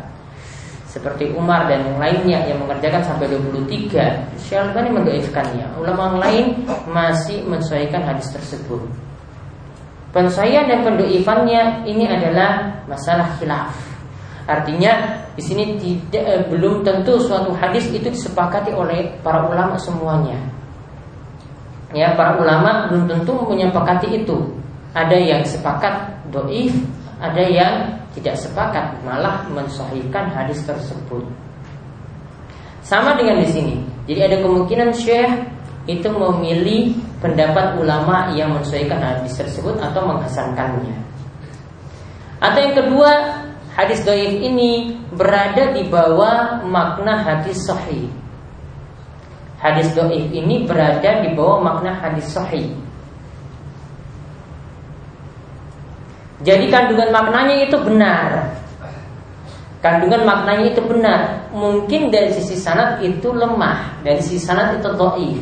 seperti 0.94 1.34
Umar 1.34 1.66
dan 1.66 1.82
yang 1.82 1.98
lainnya 1.98 2.38
yang 2.46 2.62
mengerjakan 2.62 3.02
sampai 3.02 3.26
23 3.26 4.38
Syekh 4.38 4.62
Albani 4.62 4.94
mendoifkannya 4.94 5.66
ulama 5.74 6.22
lain 6.22 6.62
masih 6.86 7.42
mensesuaikan 7.50 8.06
hadis 8.06 8.30
tersebut. 8.30 8.78
Penyesuaian 10.14 10.70
dan 10.70 10.86
pendoifannya 10.86 11.82
ini 11.90 12.06
adalah 12.06 12.78
masalah 12.86 13.26
khilaf 13.42 13.93
artinya 14.44 15.24
di 15.34 15.42
sini 15.42 15.80
tidak 15.80 16.24
eh, 16.24 16.42
belum 16.52 16.84
tentu 16.84 17.16
suatu 17.16 17.56
hadis 17.56 17.88
itu 17.90 18.12
disepakati 18.12 18.70
oleh 18.76 19.16
para 19.24 19.48
ulama 19.48 19.80
semuanya 19.80 20.36
ya 21.96 22.12
para 22.12 22.36
ulama 22.36 22.92
belum 22.92 23.08
tentu 23.08 23.32
menyepakati 23.48 24.24
itu 24.24 24.36
ada 24.92 25.16
yang 25.16 25.40
sepakat 25.42 26.12
doif 26.28 26.76
ada 27.24 27.44
yang 27.46 27.74
tidak 28.14 28.38
sepakat 28.38 28.94
malah 29.02 29.42
mensahihkan 29.50 30.30
hadis 30.30 30.62
tersebut. 30.62 31.26
Sama 32.86 33.18
dengan 33.18 33.42
di 33.42 33.48
sini. 33.50 33.76
Jadi 34.06 34.20
ada 34.22 34.36
kemungkinan 34.44 34.94
Syekh 34.94 35.32
itu 35.90 36.08
memilih 36.08 36.94
pendapat 37.18 37.80
ulama 37.80 38.32
yang 38.36 38.54
mensahihkan 38.54 39.00
hadis 39.00 39.34
tersebut 39.34 39.76
atau 39.82 40.04
menghasankannya. 40.04 40.96
Atau 42.44 42.60
yang 42.60 42.76
kedua, 42.76 43.12
hadis 43.74 44.00
doif 44.06 44.38
ini 44.38 44.94
berada 45.12 45.74
di 45.74 45.86
bawah 45.90 46.62
makna 46.64 47.20
hadis 47.22 47.58
sahih. 47.66 48.08
Hadis 49.58 49.90
doif 49.92 50.30
ini 50.30 50.64
berada 50.64 51.22
di 51.26 51.34
bawah 51.34 51.60
makna 51.60 51.98
hadis 51.98 52.30
sahih. 52.30 52.70
Jadi 56.44 56.68
kandungan 56.68 57.08
maknanya 57.14 57.56
itu 57.64 57.76
benar. 57.80 58.52
Kandungan 59.80 60.24
maknanya 60.24 60.72
itu 60.72 60.82
benar. 60.84 61.20
Mungkin 61.52 62.12
dari 62.12 62.32
sisi 62.32 62.56
sanad 62.56 63.00
itu 63.04 63.32
lemah, 63.32 64.00
dari 64.04 64.20
sisi 64.20 64.40
sanad 64.40 64.80
itu 64.80 64.88
dhaif. 64.92 65.40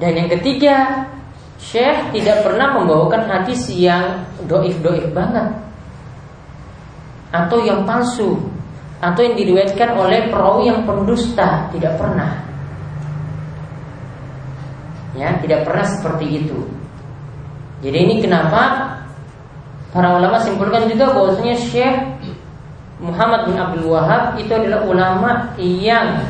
Dan 0.00 0.12
yang 0.18 0.28
ketiga, 0.34 1.06
Syekh 1.62 2.10
tidak 2.10 2.42
pernah 2.42 2.74
membawakan 2.74 3.22
hadis 3.28 3.70
yang 3.70 4.24
doif-doif 4.48 5.10
banget. 5.12 5.52
Atau 7.32 7.64
yang 7.64 7.84
palsu. 7.88 8.38
Atau 9.02 9.26
yang 9.26 9.34
diriwayatkan 9.34 9.98
oleh 9.98 10.30
perawi 10.30 10.70
yang 10.70 10.86
pendusta. 10.86 11.68
Tidak 11.74 11.94
pernah. 11.98 12.42
Ya 15.12 15.36
tidak 15.44 15.68
pernah 15.68 15.84
seperti 15.84 16.44
itu. 16.44 16.58
Jadi 17.82 17.98
ini 17.98 18.14
kenapa 18.22 18.94
para 19.92 20.16
ulama 20.16 20.40
simpulkan 20.40 20.88
juga 20.88 21.12
bahwasanya 21.12 21.56
Syekh 21.58 21.98
Muhammad 23.02 23.50
bin 23.50 23.58
Abdul 23.58 23.90
Wahab 23.90 24.38
itu 24.38 24.54
adalah 24.54 24.86
ulama 24.86 25.30
yang 25.58 26.22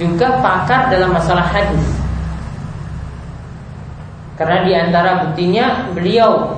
juga 0.00 0.40
pakar 0.40 0.88
dalam 0.88 1.12
masalah 1.12 1.44
hadis. 1.44 1.84
Karena 4.40 4.64
di 4.64 4.72
antara 4.72 5.10
buktinya 5.28 5.92
beliau 5.92 6.56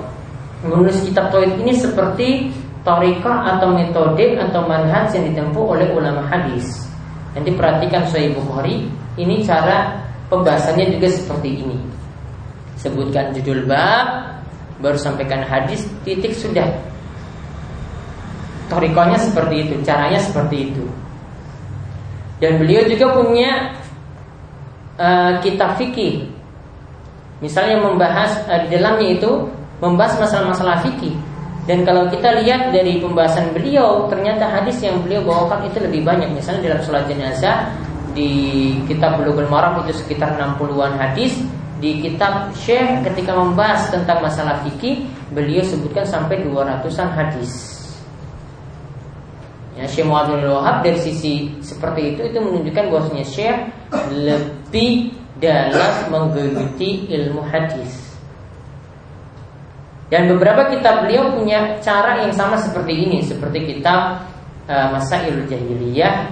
menulis 0.65 1.05
kitab 1.05 1.29
tauhid 1.29 1.61
ini 1.61 1.77
seperti 1.77 2.49
torikah 2.85 3.57
atau 3.57 3.73
metode 3.73 4.41
atau 4.41 4.65
manhaj 4.65 5.13
yang 5.13 5.25
ditempuh 5.33 5.65
oleh 5.77 5.89
ulama 5.93 6.25
hadis. 6.29 6.85
Nanti 7.37 7.51
perhatikan 7.53 8.09
Sahih 8.09 8.33
Bukhari, 8.33 8.89
ini 9.21 9.45
cara 9.45 10.01
pembahasannya 10.33 10.97
juga 10.97 11.09
seperti 11.13 11.65
ini. 11.65 11.79
Sebutkan 12.81 13.33
judul 13.37 13.65
bab 13.69 14.37
baru 14.79 14.99
sampaikan 15.01 15.45
hadis 15.45 15.89
titik 16.03 16.37
sudah. 16.37 16.69
Torikonya 18.69 19.21
seperti 19.21 19.69
itu 19.69 19.75
caranya 19.85 20.21
seperti 20.21 20.73
itu. 20.73 20.85
Dan 22.41 22.61
beliau 22.61 22.83
juga 22.89 23.07
punya 23.15 23.53
uh, 24.99 25.39
kitab 25.41 25.79
fikih. 25.79 26.29
Misalnya 27.41 27.81
membahas 27.81 28.41
uh, 28.49 28.67
di 28.67 28.69
dalamnya 28.75 29.09
itu 29.21 29.33
membahas 29.85 30.17
masalah-masalah 30.17 30.81
fikih 30.81 31.13
dan 31.65 31.85
kalau 31.85 32.09
kita 32.13 32.41
lihat 32.45 32.73
dari 32.73 33.01
pembahasan 33.01 33.53
beliau 33.53 34.09
ternyata 34.09 34.49
hadis 34.49 34.81
yang 34.85 35.01
beliau 35.01 35.25
bawakan 35.25 35.69
itu 35.69 35.81
lebih 35.81 36.05
banyak 36.05 36.33
misalnya 36.33 36.73
dalam 36.73 36.81
sholat 36.85 37.05
jenazah 37.09 37.73
di 38.13 38.31
kitab 38.87 39.17
Bulughul 39.19 39.51
Maram 39.51 39.81
itu 39.85 39.97
sekitar 39.97 40.37
60-an 40.37 40.97
hadis 41.01 41.41
di 41.83 42.01
kitab 42.01 42.55
Syekh 42.55 43.03
ketika 43.11 43.35
membahas 43.35 43.91
tentang 43.91 44.23
masalah 44.23 44.63
fikih 44.63 45.05
beliau 45.35 45.65
sebutkan 45.67 46.07
sampai 46.07 46.47
200-an 46.47 47.11
hadis. 47.11 47.75
Ya, 49.75 49.91
Syekh 49.91 50.07
Muhammad 50.07 50.47
Wahab 50.47 50.87
dari 50.87 51.03
sisi 51.03 51.51
seperti 51.59 52.15
itu 52.15 52.31
itu 52.31 52.39
menunjukkan 52.39 52.85
bahwasanya 52.95 53.27
Syekh 53.27 53.59
lebih 54.15 55.17
dalam 55.43 55.93
menggeluti 56.15 57.11
ilmu 57.11 57.43
hadis. 57.51 58.04
Dan 60.15 60.31
beberapa 60.31 60.71
kitab 60.71 61.03
beliau 61.03 61.35
punya 61.35 61.75
cara 61.83 62.23
yang 62.23 62.31
sama 62.31 62.55
seperti 62.55 63.03
ini, 63.03 63.19
seperti 63.19 63.67
kitab 63.67 64.23
uh, 64.71 64.95
Masail 64.95 65.43
Jahiliyah 65.51 66.31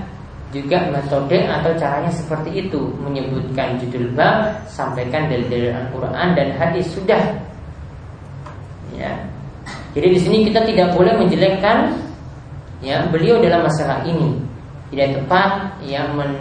juga 0.55 0.87
metode 0.87 1.43
atau 1.51 1.75
caranya 1.75 2.15
seperti 2.15 2.63
itu 2.63 2.79
menyebutkan 3.03 3.83
judul 3.83 4.15
bab 4.15 4.55
sampaikan 4.71 5.27
dalil-dalil 5.27 5.75
Al-Qur'an 5.75 6.39
dan 6.39 6.55
hadis 6.55 6.87
sudah. 6.95 7.43
Ya. 8.95 9.19
Jadi 9.99 10.15
di 10.15 10.19
sini 10.23 10.37
kita 10.47 10.63
tidak 10.63 10.95
boleh 10.95 11.19
menjelekkan 11.19 11.99
ya 12.87 13.03
beliau 13.11 13.43
dalam 13.43 13.67
masalah 13.67 14.07
ini. 14.07 14.39
Tidak 14.95 15.27
tepat 15.27 15.83
yang 15.83 16.15
men, 16.15 16.33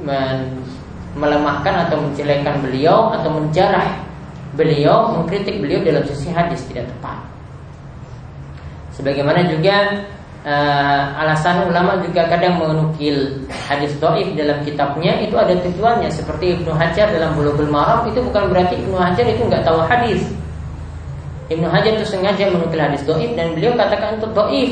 men, 0.00 0.56
melemahkan 1.20 1.84
atau 1.84 2.00
menjelekkan 2.00 2.64
beliau 2.64 3.12
atau 3.12 3.28
menjarah 3.28 4.03
beliau 4.54 5.18
mengkritik 5.18 5.58
beliau 5.58 5.82
dalam 5.82 6.02
sisi 6.06 6.30
hadis 6.30 6.62
tidak 6.70 6.90
tepat. 6.90 7.18
Sebagaimana 8.94 9.50
juga 9.50 10.06
uh, 10.46 11.02
alasan 11.18 11.66
ulama 11.66 11.98
juga 12.06 12.30
kadang 12.30 12.62
menukil 12.62 13.42
hadis 13.50 13.90
doif 13.98 14.30
dalam 14.38 14.62
kitabnya 14.62 15.18
itu 15.18 15.34
ada 15.34 15.58
tujuannya. 15.58 16.08
Seperti 16.14 16.58
Ibnu 16.60 16.70
Hajar 16.70 17.10
dalam 17.10 17.34
Bulughul 17.34 17.68
Maram 17.68 18.06
itu 18.06 18.22
bukan 18.22 18.54
berarti 18.54 18.78
Ibnu 18.78 18.94
Hajar 18.94 19.26
itu 19.26 19.42
nggak 19.42 19.66
tahu 19.66 19.82
hadis. 19.90 20.22
Ibnu 21.50 21.68
Hajar 21.68 21.98
itu 21.98 22.06
sengaja 22.06 22.48
menukil 22.48 22.80
hadis 22.80 23.02
doif 23.02 23.34
dan 23.34 23.52
beliau 23.58 23.74
katakan 23.74 24.16
itu 24.16 24.26
doif 24.30 24.70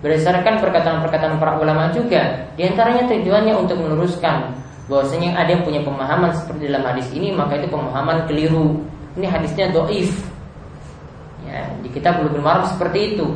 berdasarkan 0.00 0.62
perkataan-perkataan 0.64 1.36
para 1.36 1.60
ulama 1.60 1.92
juga. 1.92 2.46
Di 2.54 2.64
antaranya 2.64 3.04
tujuannya 3.10 3.52
untuk 3.52 3.82
meluruskan 3.82 4.54
bahwasanya 4.90 5.38
ada 5.38 5.54
yang 5.54 5.62
punya 5.62 5.80
pemahaman 5.86 6.34
seperti 6.34 6.66
dalam 6.66 6.82
hadis 6.82 7.06
ini 7.14 7.30
maka 7.30 7.58
itu 7.62 7.70
pemahaman 7.70 8.26
keliru 8.26 8.82
ini 9.18 9.26
hadisnya 9.26 9.74
doif. 9.74 10.10
Ya 11.48 11.66
di 11.82 11.88
kitab 11.90 12.22
Bulughul 12.22 12.44
Maram 12.44 12.68
seperti 12.68 13.16
itu. 13.16 13.26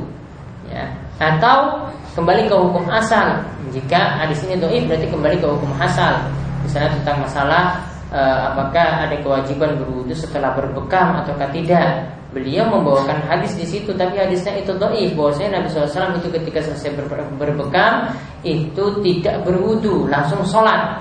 Ya 0.70 0.87
atau 1.18 1.90
kembali 2.14 2.50
ke 2.50 2.54
hukum 2.54 2.84
asal. 2.90 3.42
Jika 3.70 4.22
hadis 4.22 4.42
ini 4.46 4.58
doif 4.58 4.87
berarti 4.87 5.06
kembali 5.10 5.37
ke 5.42 5.46
hukum 5.46 5.70
asal. 5.78 6.30
Misalnya 6.62 6.94
tentang 7.00 7.26
masalah 7.26 7.64
e, 8.10 8.20
apakah 8.20 9.08
ada 9.08 9.16
kewajiban 9.20 9.78
berwudu 9.78 10.14
setelah 10.14 10.54
berbekam 10.54 11.22
ataukah 11.22 11.50
tidak. 11.50 12.10
Beliau 12.34 12.66
membawakan 12.66 13.22
hadis 13.30 13.54
di 13.54 13.62
situ 13.62 13.94
tapi 13.94 14.18
hadisnya 14.18 14.58
itu 14.58 14.74
doif. 14.74 15.14
Bahwasanya 15.14 15.62
Nabi 15.62 15.70
SAW 15.70 16.18
itu 16.18 16.28
ketika 16.34 16.66
selesai 16.66 16.90
ber, 16.98 17.06
berbekam 17.38 18.10
itu 18.42 18.84
tidak 19.06 19.46
berwudu 19.46 20.10
langsung 20.10 20.42
sholat. 20.42 20.98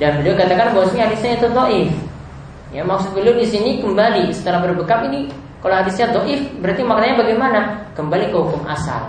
Dan 0.00 0.20
beliau 0.20 0.36
katakan 0.36 0.72
bahwasanya 0.76 1.08
hadisnya 1.12 1.40
itu 1.40 1.48
doif 1.52 2.05
ya 2.74 2.82
maksud 2.82 3.14
beliau 3.14 3.36
di 3.38 3.46
sini 3.46 3.78
kembali 3.78 4.30
setelah 4.34 4.62
berbekam 4.62 5.06
ini 5.10 5.30
kalau 5.66 5.82
hadisnya 5.82 6.14
doif 6.14 6.40
berarti 6.62 6.82
maknanya 6.86 7.16
bagaimana? 7.26 7.60
Kembali 7.96 8.30
ke 8.30 8.36
hukum 8.38 8.62
asal. 8.70 9.08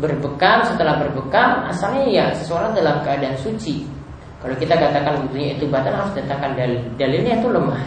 Berbekam 0.00 0.64
setelah 0.64 0.96
berbekam 0.96 1.68
asalnya 1.68 2.08
ya 2.08 2.24
seseorang 2.32 2.72
dalam 2.72 3.04
keadaan 3.04 3.36
suci. 3.36 3.84
Kalau 4.40 4.56
kita 4.56 4.72
katakan 4.72 5.20
wudhunya 5.26 5.60
itu 5.60 5.68
batal 5.68 5.92
harus 5.92 6.16
datangkan 6.16 6.56
dalil. 6.56 6.80
Dalilnya 6.96 7.44
itu 7.44 7.48
lemah. 7.52 7.82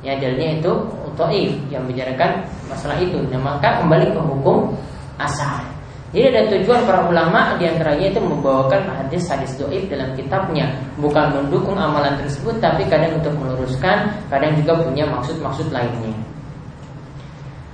Ya 0.00 0.16
dalilnya 0.16 0.62
itu 0.62 0.72
doif 1.12 1.52
yang 1.68 1.84
membicarakan 1.84 2.48
masalah 2.72 2.96
itu. 2.96 3.20
Nah 3.28 3.40
maka 3.44 3.84
kembali 3.84 4.08
ke 4.14 4.20
hukum 4.32 4.72
asal. 5.20 5.71
Jadi 6.12 6.24
ada 6.28 6.44
tujuan 6.52 6.84
para 6.84 7.08
ulama 7.08 7.56
di 7.56 7.64
antaranya 7.64 8.12
itu 8.12 8.20
membawakan 8.20 8.84
hadis-hadis 9.00 9.56
doif 9.56 9.88
dalam 9.88 10.12
kitabnya. 10.12 10.68
Bukan 11.00 11.32
mendukung 11.32 11.80
amalan 11.80 12.20
tersebut 12.20 12.60
tapi 12.60 12.84
kadang 12.92 13.16
untuk 13.16 13.32
meluruskan 13.40 14.12
Kadang 14.28 14.52
juga 14.60 14.76
punya 14.84 15.08
maksud-maksud 15.08 15.72
lainnya. 15.72 16.12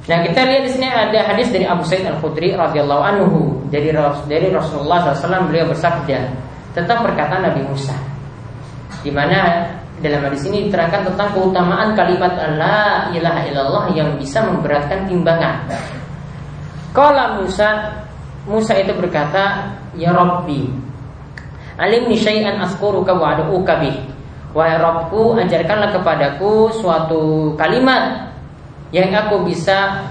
Nah 0.08 0.18
kita 0.24 0.40
lihat 0.40 0.62
di 0.64 0.70
sini 0.72 0.86
ada 0.88 1.20
hadis 1.20 1.52
dari 1.52 1.68
Abu 1.68 1.84
Sa'id 1.84 2.06
Al 2.06 2.16
Khudri 2.22 2.54
radhiyallahu 2.54 3.02
anhu. 3.02 3.38
Dari 3.68 3.92
dari 4.24 4.48
Rasulullah 4.48 5.12
SAW 5.12 5.52
beliau 5.52 5.68
bersabda 5.68 6.18
tentang 6.72 7.04
perkataan 7.04 7.44
Nabi 7.44 7.60
Musa, 7.68 7.92
di 9.04 9.12
mana 9.12 9.68
dalam 10.00 10.24
hadis 10.24 10.48
ini 10.48 10.70
diterangkan 10.70 11.12
tentang 11.12 11.36
keutamaan 11.36 11.92
kalimat 11.92 12.32
La 12.56 13.12
ilaha 13.12 13.44
illallah 13.44 13.84
yang 13.92 14.16
bisa 14.16 14.40
memberatkan 14.40 15.04
timbangan. 15.04 15.68
Kala 16.96 17.36
Musa 17.36 17.92
Musa 18.48 18.72
itu 18.80 18.96
berkata, 18.96 19.76
"Ya 19.94 20.10
Rabbi, 20.10 20.66
alimni 21.76 22.16
syai'an 22.16 22.58
azkuruka 22.64 23.12
wa 23.12 23.36
ad'uka 23.36 23.76
bih." 23.84 23.96
Wahai 24.56 24.80
Rabbku, 24.80 25.36
ajarkanlah 25.36 25.92
kepadaku 25.92 26.72
suatu 26.72 27.52
kalimat 27.60 28.32
yang 28.88 29.12
aku 29.12 29.44
bisa 29.44 30.08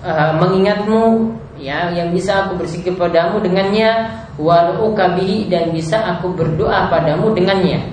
uh, 0.00 0.32
mengingatmu 0.40 1.36
ya 1.60 1.92
yang 1.92 2.08
bisa 2.08 2.48
aku 2.48 2.56
bersihkan 2.56 2.96
padamu 2.96 3.36
dengannya 3.44 4.08
walau 4.40 4.96
kabihi 4.96 5.52
dan 5.52 5.76
bisa 5.76 6.00
aku 6.16 6.32
berdoa 6.32 6.88
padamu 6.88 7.36
dengannya 7.36 7.84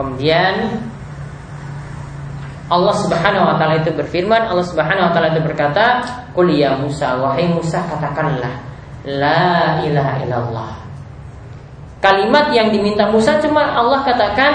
kemudian 0.00 0.80
Allah 2.72 2.94
Subhanahu 3.04 3.44
wa 3.44 3.54
taala 3.60 3.84
itu 3.84 3.92
berfirman 3.92 4.48
Allah 4.48 4.64
Subhanahu 4.64 5.10
wa 5.10 5.12
taala 5.12 5.36
itu 5.36 5.44
berkata 5.44 6.00
qul 6.32 6.56
ya 6.56 6.80
Musa 6.80 7.20
wahai 7.20 7.52
Musa 7.52 7.84
katakanlah 7.84 8.69
la 9.04 9.80
ilaha 9.84 10.14
illallah 10.24 10.72
kalimat 12.00 12.52
yang 12.52 12.68
diminta 12.72 13.08
Musa 13.08 13.40
cuma 13.40 13.76
Allah 13.76 14.04
katakan 14.04 14.52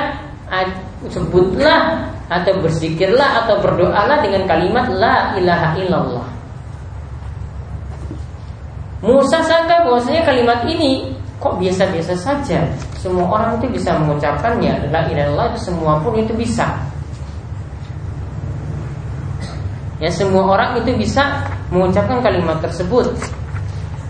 sebutlah 1.10 2.10
atau 2.30 2.54
berzikirlah 2.62 3.46
atau 3.46 3.62
berdoalah 3.62 4.22
dengan 4.22 4.50
kalimat 4.50 4.89
la 4.89 5.38
ilaha 5.38 5.78
illallah 5.78 6.28
Musa 9.06 9.38
sangka 9.46 9.86
bahwasanya 9.86 10.26
kalimat 10.26 10.66
ini 10.66 11.14
kok 11.38 11.62
biasa-biasa 11.62 12.18
saja. 12.18 12.66
Semua 12.98 13.30
orang 13.30 13.62
itu 13.62 13.78
bisa 13.78 13.93
mengucapkannya. 14.02 14.89
La 14.89 15.06
ilaha 15.06 15.54
itu 15.54 15.70
semua 15.70 16.02
pun 16.02 16.18
itu 16.18 16.34
bisa. 16.34 16.66
Ya 20.02 20.10
semua 20.10 20.58
orang 20.58 20.82
itu 20.82 20.89
bisa 20.98 21.46
mengucapkan 21.70 22.18
kalimat 22.26 22.58
tersebut. 22.66 23.14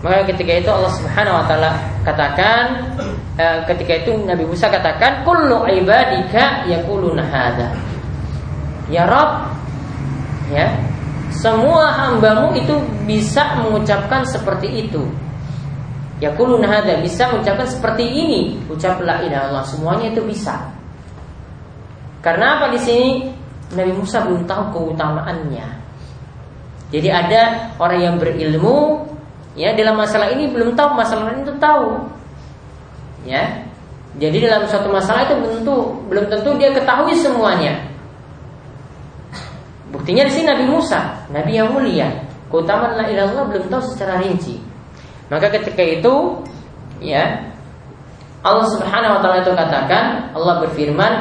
Maka 0.05 0.29
ketika 0.29 0.53
itu 0.61 0.69
Allah 0.69 0.93
Subhanahu 0.93 1.33
wa 1.41 1.45
taala 1.49 1.71
katakan 2.05 2.93
eh, 3.41 3.57
ketika 3.65 4.05
itu 4.05 4.13
Nabi 4.21 4.45
Musa 4.45 4.69
katakan 4.69 5.25
kullu 5.25 5.65
ibadika 5.65 6.69
yaquluna 6.69 7.25
hadza. 7.25 7.73
Ya 8.85 9.09
Rabb 9.09 9.49
ya 10.53 10.69
semua 11.33 11.89
hambamu 11.89 12.53
itu 12.53 12.77
bisa 13.09 13.57
mengucapkan 13.65 14.21
seperti 14.29 14.85
itu. 14.85 15.01
Ya 16.21 16.31
hada 16.37 17.01
bisa 17.01 17.33
mengucapkan 17.33 17.65
seperti 17.65 18.05
ini. 18.05 18.41
Ucap 18.69 19.01
la 19.01 19.25
ilaha 19.25 19.65
semuanya 19.65 20.13
itu 20.13 20.21
bisa. 20.21 20.69
Karena 22.21 22.61
apa 22.61 22.71
di 22.71 22.79
sini? 22.79 23.09
Nabi 23.73 23.91
Musa 23.97 24.21
belum 24.21 24.45
tahu 24.45 24.63
keutamaannya. 24.69 25.65
Jadi 26.93 27.09
ada 27.09 27.73
orang 27.81 27.99
yang 27.99 28.15
berilmu 28.21 29.01
ya 29.55 29.71
dalam 29.73 29.95
masalah 29.95 30.31
ini 30.35 30.51
belum 30.51 30.75
tahu 30.75 30.89
masalah 30.93 31.31
ini 31.33 31.47
itu 31.47 31.55
tahu. 31.57 31.87
Ya. 33.25 33.65
Jadi 34.15 34.47
dalam 34.47 34.63
suatu 34.67 34.87
masalah 34.87 35.27
itu 35.27 35.35
belum 35.35 35.51
tentu 35.59 35.77
belum 36.07 36.25
tentu 36.31 36.49
dia 36.55 36.71
ketahui 36.71 37.15
semuanya. 37.19 37.83
Buktinya 39.91 40.27
di 40.27 40.31
sini 40.31 40.45
Nabi 40.47 40.65
Musa, 40.67 41.27
Nabi 41.31 41.51
yang 41.55 41.71
mulia. 41.71 42.11
Keutamaan 42.51 42.95
la 42.95 43.07
ilaha 43.07 43.47
belum 43.47 43.67
tahu 43.67 43.83
secara 43.95 44.21
rinci. 44.21 44.59
Maka 45.27 45.49
ketika 45.49 45.81
itu, 45.81 46.45
ya 47.01 47.41
Allah 48.45 48.67
Subhanahu 48.69 49.17
wa 49.17 49.19
taala 49.25 49.41
itu 49.41 49.51
katakan, 49.57 50.31
Allah 50.37 50.61
berfirman, 50.61 51.13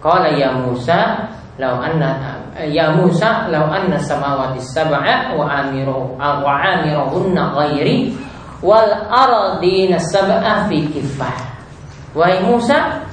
"Qala 0.00 0.32
ya 0.32 0.56
Musa, 0.56 1.28
law 1.60 1.84
anna 1.84 2.39
ya 2.68 2.92
Musa, 2.92 3.48
law 3.48 3.70
anna 3.70 3.96
samawati 3.96 4.60
sab'a 4.60 5.32
wa 5.38 5.46
amiru 5.48 6.16
wa 6.18 6.52
amiruhunna 6.60 7.56
ghairi 7.56 8.12
wal 8.60 8.90
ardina 9.08 9.96
sab'a 9.96 10.68
fi 10.68 10.84
kifah." 10.90 11.36
Wahai 12.12 12.42
Musa, 12.42 13.06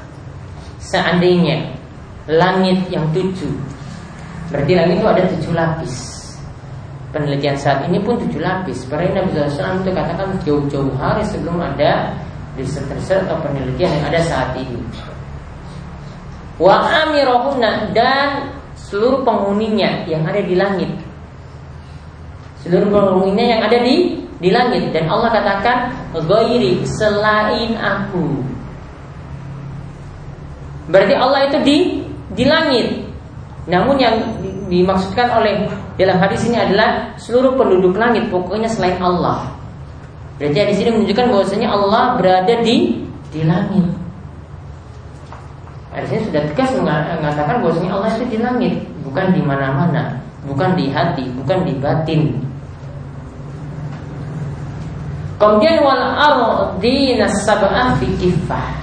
seandainya 0.81 1.69
langit 2.27 2.89
yang 2.89 3.05
tujuh 3.13 3.77
Berarti 4.47 4.73
langit 4.79 4.95
itu 5.03 5.07
ada 5.07 5.23
tujuh 5.27 5.51
lapis. 5.51 5.95
Penelitian 7.11 7.57
saat 7.59 7.83
ini 7.87 7.99
pun 7.99 8.15
tujuh 8.19 8.39
lapis. 8.39 8.87
Karena 8.87 9.23
Nabi 9.23 9.35
SAW 9.35 9.83
itu 9.83 9.91
katakan 9.91 10.27
jauh-jauh 10.43 10.93
hari 10.99 11.23
sebelum 11.27 11.59
ada 11.59 12.15
riset-riset 12.55 13.27
atau 13.27 13.37
penelitian 13.43 13.91
yang 13.99 14.05
ada 14.07 14.19
saat 14.23 14.55
ini. 14.55 14.79
Wa 16.57 17.05
amirohuna 17.05 17.91
dan 17.91 18.56
seluruh 18.87 19.27
penghuninya 19.27 20.07
yang 20.07 20.23
ada 20.23 20.39
di 20.39 20.55
langit. 20.55 20.91
Seluruh 22.63 22.87
penghuninya 22.87 23.45
yang 23.57 23.61
ada 23.67 23.77
di 23.83 24.23
di 24.37 24.49
langit 24.53 24.93
dan 24.93 25.09
Allah 25.11 25.33
katakan 25.33 25.77
ghairi 26.15 26.85
selain 26.87 27.75
aku. 27.75 28.41
Berarti 30.87 31.13
Allah 31.19 31.39
itu 31.51 31.57
di 31.67 31.77
di 32.31 32.43
langit. 32.47 32.87
Namun 33.67 33.99
yang 33.99 34.15
dimaksudkan 34.71 35.27
oleh 35.35 35.67
dalam 35.99 36.15
hadis 36.23 36.47
ini 36.47 36.55
adalah 36.55 37.11
seluruh 37.19 37.59
penduduk 37.59 37.99
langit 37.99 38.31
pokoknya 38.31 38.71
selain 38.71 38.95
Allah. 39.03 39.51
Berarti 40.39 40.69
di 40.69 40.75
sini 40.77 40.89
menunjukkan 40.95 41.27
bahwasanya 41.33 41.67
Allah 41.73 42.03
berada 42.15 42.55
di 42.63 43.03
di 43.33 43.41
langit. 43.43 43.96
Di 45.97 46.05
sini 46.13 46.21
sudah 46.29 46.41
tegas 46.53 46.69
mengatakan 46.77 47.57
bahwasanya 47.57 47.91
Allah 47.97 48.09
itu 48.13 48.25
di 48.29 48.37
langit, 48.37 48.73
bukan 49.01 49.33
di 49.33 49.41
mana-mana, 49.41 50.21
bukan 50.45 50.77
di 50.77 50.93
hati, 50.93 51.25
bukan 51.41 51.65
di 51.65 51.73
batin. 51.81 52.37
Kemudian 55.37 55.85
wal 55.85 56.01
ardi 56.17 57.13
nasabah 57.17 57.97
fi 58.01 58.09
kifah 58.17 58.73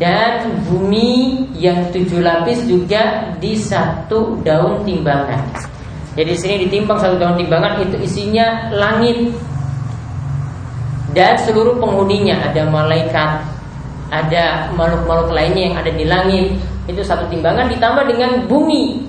dan 0.00 0.48
bumi 0.64 1.44
yang 1.52 1.92
tujuh 1.92 2.24
lapis 2.24 2.64
juga 2.64 3.32
di 3.36 3.52
satu 3.56 4.40
daun 4.40 4.80
timbangan. 4.88 5.52
Jadi 6.16 6.32
sini 6.36 6.54
ditimbang 6.68 6.96
satu 7.00 7.16
daun 7.20 7.36
timbangan 7.36 7.80
itu 7.84 7.96
isinya 8.00 8.72
langit 8.72 9.32
dan 11.12 11.36
seluruh 11.44 11.76
penghuninya 11.76 12.48
ada 12.48 12.72
malaikat, 12.72 13.44
ada 14.12 14.68
makhluk-makhluk 14.76 15.32
lainnya 15.32 15.72
yang 15.72 15.76
ada 15.80 15.88
di 15.88 16.04
langit 16.04 16.52
itu 16.84 17.00
satu 17.00 17.24
timbangan 17.32 17.72
ditambah 17.72 18.04
dengan 18.04 18.44
bumi 18.44 19.08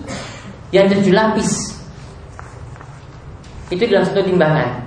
yang 0.71 0.87
tujuh 0.87 1.11
lapis 1.11 1.75
itu 3.67 3.83
dalam 3.89 4.07
satu 4.07 4.23
timbangan. 4.23 4.79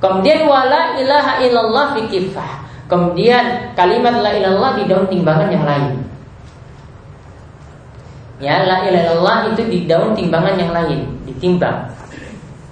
Kemudian 0.00 0.48
wala 0.48 0.98
ilaha 0.98 1.38
illallah 1.44 1.94
fi 1.94 2.00
kifah 2.10 2.62
Kemudian 2.92 3.72
kalimat 3.72 4.20
la 4.20 4.36
ilallah 4.36 4.76
di 4.76 4.84
daun 4.84 5.08
timbangan 5.08 5.48
yang 5.48 5.64
lain. 5.64 5.96
Ya, 8.36 8.68
la 8.68 8.84
ilallah 8.84 9.48
itu 9.48 9.64
di 9.64 9.88
daun 9.88 10.12
timbangan 10.12 10.60
yang 10.60 10.76
lain, 10.76 11.08
ditimbang. 11.24 11.88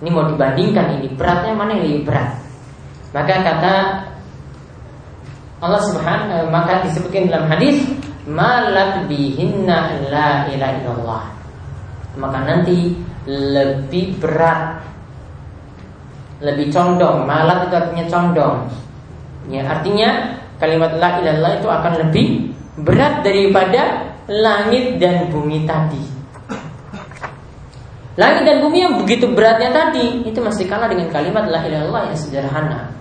Ini 0.05 0.13
mau 0.13 0.29
dibandingkan 0.29 1.01
ini 1.01 1.09
beratnya 1.17 1.57
mana 1.57 1.73
yang 1.73 1.89
lebih 1.89 2.05
berat. 2.13 2.37
Maka 3.17 3.35
kata 3.41 3.75
Allah 5.61 5.83
Subhanahu 5.93 6.49
maka 6.49 6.85
disebutkan 6.89 7.29
dalam 7.29 7.47
hadis 7.53 7.85
malak 8.25 9.05
bihinna 9.07 10.09
la 10.09 10.49
ilaha 10.49 10.73
illallah. 10.81 11.25
Maka 12.17 12.39
nanti 12.43 12.97
lebih 13.29 14.19
berat 14.19 14.81
lebih 16.41 16.73
condong, 16.73 17.29
malat 17.29 17.69
itu 17.69 17.75
artinya 17.77 18.07
condong 18.09 18.57
Ya, 19.51 19.67
artinya 19.67 20.39
kalimat 20.63 20.95
la 21.01 21.19
ilallah 21.19 21.59
itu 21.59 21.67
akan 21.67 21.93
lebih 22.07 22.55
berat 22.79 23.27
daripada 23.27 24.15
langit 24.31 25.03
dan 25.03 25.27
bumi 25.27 25.67
tadi. 25.67 26.05
Langit 28.15 28.43
dan 28.47 28.63
bumi 28.63 28.79
yang 28.85 28.95
begitu 29.01 29.27
beratnya 29.33 29.75
tadi 29.75 30.23
itu 30.23 30.39
masih 30.39 30.71
kalah 30.71 30.87
dengan 30.87 31.11
kalimat 31.11 31.51
la 31.51 31.67
ilallah 31.67 32.13
yang 32.13 32.19
sederhana. 32.19 33.00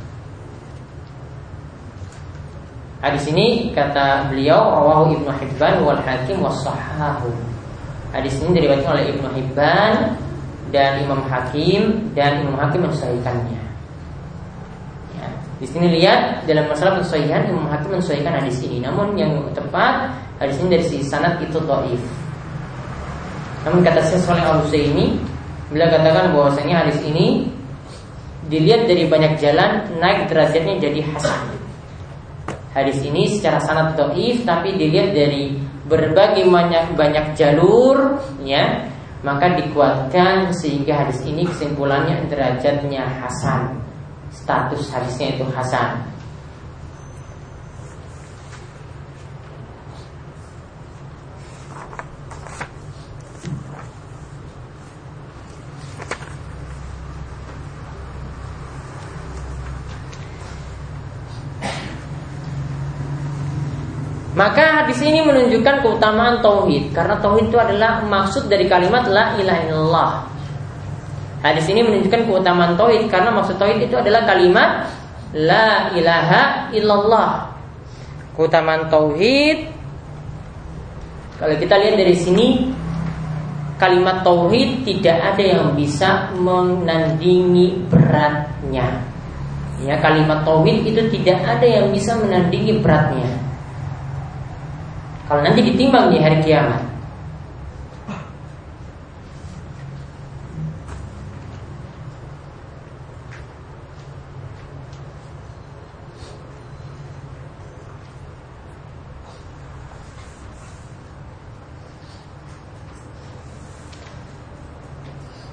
Hadis 3.00 3.32
ini 3.32 3.72
kata 3.72 4.28
beliau 4.28 4.60
rawahu 4.60 5.16
Ibnu 5.16 5.32
Hibban 5.32 5.88
wal 5.88 6.04
Hakim 6.04 6.44
was 6.44 6.60
sahahu. 6.68 7.32
Hadis 8.12 8.36
ini 8.44 8.60
diriwayatkan 8.60 8.92
oleh 8.92 9.06
Ibnu 9.16 9.28
Hibban 9.40 10.20
dan 10.76 11.00
Imam 11.00 11.24
Hakim 11.24 12.12
dan 12.12 12.44
Imam 12.44 12.60
Hakim 12.60 12.84
mensahihkannya. 12.84 13.70
Di 15.60 15.68
sini 15.68 15.92
lihat 16.00 16.48
dalam 16.48 16.72
masalah 16.72 17.04
pensuaian 17.04 17.44
Imam 17.52 17.68
Hakim 17.68 17.92
mensuaikan 17.92 18.32
hadis 18.32 18.64
ini. 18.64 18.80
Namun 18.80 19.20
yang 19.20 19.44
tepat 19.52 20.16
hadis 20.40 20.56
ini 20.64 20.80
dari 20.80 20.84
sisi 20.88 21.04
sanad 21.04 21.36
itu 21.44 21.60
dhaif. 21.60 22.00
Namun 23.68 23.84
kata 23.84 24.00
Syekh 24.08 24.24
Saleh 24.24 24.44
Al 24.48 24.64
ini 24.72 25.20
beliau 25.68 25.92
katakan 25.92 26.32
bahwasanya 26.32 26.88
hadis 26.88 27.00
ini 27.04 27.52
dilihat 28.48 28.88
dari 28.88 29.04
banyak 29.12 29.36
jalan 29.36 29.84
naik 30.00 30.32
derajatnya 30.32 30.80
jadi 30.80 31.04
hasan. 31.12 31.59
Hadis 32.80 33.04
ini 33.04 33.28
secara 33.28 33.60
sanad 33.60 34.00
dhaif 34.00 34.48
tapi 34.48 34.80
dilihat 34.80 35.12
dari 35.12 35.60
berbagai 35.90 36.48
banyak 36.48 36.96
banyak 36.96 37.36
jalur 37.36 38.22
ya 38.46 38.88
maka 39.20 39.52
dikuatkan 39.60 40.56
sehingga 40.56 41.04
hadis 41.04 41.20
ini 41.28 41.44
kesimpulannya 41.44 42.24
derajatnya 42.32 43.04
hasan. 43.20 43.84
Status 44.32 44.88
hadisnya 44.94 45.36
itu 45.36 45.46
hasan 45.52 46.19
Maka 65.00 65.08
hadis 65.08 65.16
ini 65.16 65.32
menunjukkan 65.32 65.76
keutamaan 65.80 66.36
tauhid 66.44 66.92
karena 66.92 67.16
tauhid 67.24 67.48
itu 67.48 67.56
adalah 67.56 68.04
maksud 68.04 68.52
dari 68.52 68.68
kalimat 68.68 69.08
la 69.08 69.32
ilaha 69.40 69.62
illallah. 69.64 70.12
Hadis 71.40 71.72
ini 71.72 71.88
menunjukkan 71.88 72.28
keutamaan 72.28 72.76
tauhid 72.76 73.08
karena 73.08 73.32
maksud 73.32 73.56
tauhid 73.56 73.80
itu 73.80 73.96
adalah 73.96 74.28
kalimat 74.28 74.92
la 75.32 75.96
ilaha 75.96 76.68
illallah. 76.76 77.48
Keutamaan 78.36 78.92
tauhid 78.92 79.72
kalau 81.40 81.56
kita 81.56 81.80
lihat 81.80 81.96
dari 81.96 82.16
sini 82.20 82.68
kalimat 83.80 84.20
tauhid 84.20 84.84
tidak 84.84 85.16
ada 85.16 85.44
yang 85.48 85.80
bisa 85.80 86.28
menandingi 86.36 87.88
beratnya. 87.88 89.00
Ya, 89.80 89.96
kalimat 90.04 90.44
tauhid 90.44 90.84
itu 90.92 91.08
tidak 91.08 91.40
ada 91.48 91.64
yang 91.64 91.88
bisa 91.88 92.20
menandingi 92.20 92.84
beratnya. 92.84 93.39
Kalau 95.30 95.46
nanti 95.46 95.62
ditimbang 95.62 96.10
di 96.10 96.18
hari 96.18 96.42
kiamat. 96.42 96.82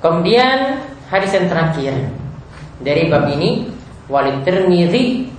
Kemudian 0.01 0.87
hadis 1.13 1.37
yang 1.37 1.53
terakhir 1.53 1.93
dari 2.81 3.13
bab 3.13 3.29
ini 3.29 3.69
Walid 4.09 4.41
Tirmidzi 4.47 5.36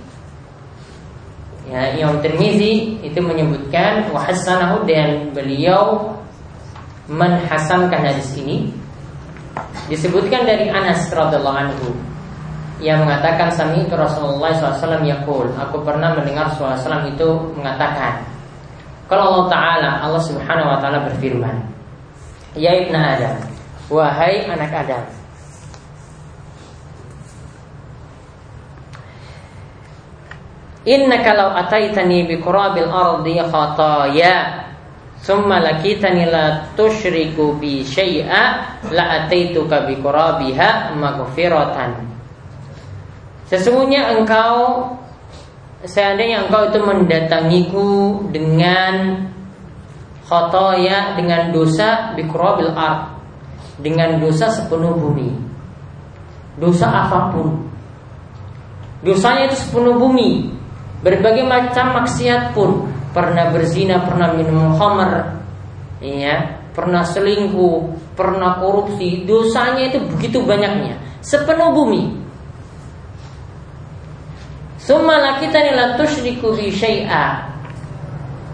Ya, 1.68 1.92
Imam 2.00 2.24
Tirmizi 2.24 2.96
itu 3.04 3.20
menyebutkan 3.20 4.08
wahasanahu 4.08 4.88
dan 4.88 5.36
beliau 5.36 6.16
menhasankan 7.12 8.08
hadis 8.08 8.32
ini. 8.40 8.72
Disebutkan 9.92 10.48
dari 10.48 10.72
Anas 10.72 11.12
radhiallahu 11.12 11.58
anhu. 11.60 11.88
Yang 12.78 13.04
mengatakan 13.04 13.50
sami 13.52 13.82
itu 13.82 13.90
Rasulullah 13.98 14.54
SAW 14.54 15.02
yakul 15.02 15.50
aku 15.58 15.82
pernah 15.82 16.14
mendengar 16.14 16.46
Rasulullah 16.46 16.78
SAW 16.78 17.10
itu 17.10 17.26
mengatakan 17.58 18.22
kalau 19.10 19.34
Allah 19.34 19.46
Taala 19.50 19.90
Allah 20.06 20.22
Subhanahu 20.22 20.70
Wa 20.70 20.78
Taala 20.78 21.10
berfirman 21.10 21.58
ya 22.54 22.78
ibnu 22.78 22.94
Adam 22.94 23.34
wahai 23.90 24.46
anak 24.46 24.70
Adam 24.70 25.02
Innaka 30.88 31.36
law 31.36 31.52
ataitani 31.52 32.24
bi 32.24 32.40
qurabil 32.40 32.88
ardi 32.88 33.36
khataya 33.44 34.64
Thumma 35.18 35.60
lakitani 35.60 36.30
la 36.30 36.72
tushriku 36.78 37.58
bi 37.58 37.82
syai'a 37.84 38.42
la 38.88 39.04
ataituka 39.20 39.84
bi 39.84 39.98
qurabiha 39.98 40.94
maghfiratan. 40.94 42.06
Sesungguhnya 43.50 44.14
engkau 44.14 44.86
seandainya 45.82 46.46
engkau 46.46 46.70
itu 46.70 46.78
mendatangiku 46.80 47.88
dengan 48.30 49.26
khotoya 50.30 51.18
dengan 51.18 51.50
dosa 51.50 52.14
bi 52.14 52.22
qurabil 52.22 52.72
ard 52.72 53.18
dengan 53.82 54.22
dosa 54.22 54.48
sepenuh 54.54 54.94
bumi. 54.94 55.34
Dosa 56.62 56.88
apa 56.88 57.34
pun. 57.34 57.68
Dosanya 59.02 59.50
itu 59.50 59.66
sepenuh 59.66 59.98
bumi 59.98 60.57
Berbagai 61.02 61.44
macam 61.46 62.02
maksiat 62.02 62.54
pun. 62.54 62.90
Pernah 63.08 63.50
berzina, 63.50 64.04
pernah 64.04 64.36
minum 64.36 64.76
khamar 64.76 65.40
ya, 65.98 66.60
Pernah 66.76 67.02
selingkuh, 67.02 67.90
pernah 68.14 68.60
korupsi. 68.62 69.26
Dosanya 69.26 69.90
itu 69.90 69.98
begitu 70.14 70.44
banyaknya. 70.44 70.94
Sepenuh 71.24 71.74
bumi. 71.74 72.14
Summa 74.78 75.18
lakitani 75.18 75.74
la 75.74 75.98
tusyriku 75.98 76.54
bi 76.54 76.70
syai'a. 76.70 77.50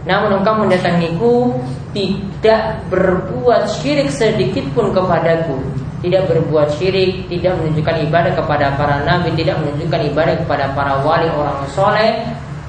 Namun 0.05 0.41
engkau 0.41 0.61
mendatangiku 0.61 1.57
Tidak 1.95 2.91
berbuat 2.91 3.71
syirik 3.71 4.11
sedikit 4.11 4.67
pun 4.75 4.91
kepadaku 4.91 5.84
tidak 6.05 6.29
berbuat 6.29 6.69
syirik, 6.77 7.33
tidak 7.33 7.57
menunjukkan 7.57 7.97
ibadah 8.05 8.37
kepada 8.37 8.77
para 8.77 9.01
nabi, 9.09 9.33
tidak 9.41 9.57
menunjukkan 9.65 10.01
ibadah 10.13 10.35
kepada 10.45 10.77
para 10.77 11.01
wali 11.01 11.33
orang 11.33 11.65
soleh, 11.73 12.21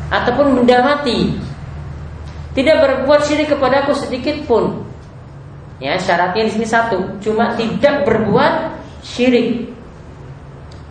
ataupun 0.07 0.63
benda 0.63 0.79
mati. 0.79 1.35
Tidak 2.55 2.77
berbuat 2.79 3.27
syirik 3.27 3.51
kepadaku 3.51 3.91
sedikit 3.91 4.39
pun. 4.47 4.87
Ya, 5.83 5.99
syaratnya 5.99 6.47
di 6.47 6.51
sini 6.55 6.63
satu, 6.63 7.19
cuma 7.19 7.59
tidak 7.59 8.07
berbuat 8.07 8.79
syirik. 9.03 9.67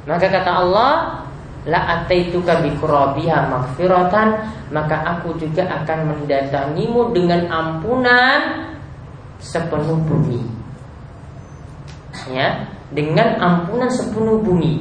Maka 0.05 0.29
kata 0.29 0.53
Allah, 0.53 1.25
la 1.65 1.81
ataituka 2.05 2.61
bi 2.61 2.77
maghfiratan, 2.77 4.29
maka 4.69 4.97
aku 5.17 5.33
juga 5.41 5.65
akan 5.81 6.13
mendatangimu 6.13 7.17
dengan 7.17 7.49
ampunan 7.49 8.69
sepenuh 9.41 9.97
bumi 10.05 10.64
ya 12.31 12.69
dengan 12.95 13.37
ampunan 13.41 13.91
sepenuh 13.91 14.41
bumi. 14.41 14.81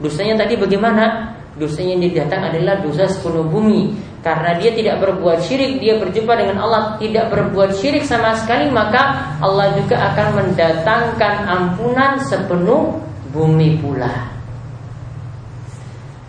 Dosanya 0.00 0.40
tadi 0.44 0.56
bagaimana? 0.56 1.36
Dosanya 1.60 1.98
yang 1.98 2.14
datang 2.14 2.48
adalah 2.48 2.80
dosa 2.80 3.04
sepenuh 3.10 3.44
bumi 3.44 3.92
karena 4.20 4.56
dia 4.60 4.72
tidak 4.76 5.00
berbuat 5.00 5.40
syirik, 5.44 5.80
dia 5.80 5.96
berjumpa 5.96 6.32
dengan 6.36 6.60
Allah 6.60 7.00
tidak 7.00 7.32
berbuat 7.32 7.72
syirik 7.72 8.04
sama 8.04 8.36
sekali, 8.36 8.68
maka 8.68 9.32
Allah 9.40 9.72
juga 9.76 9.96
akan 10.12 10.26
mendatangkan 10.36 11.34
ampunan 11.48 12.20
sepenuh 12.28 13.00
bumi 13.32 13.80
pula. 13.80 14.28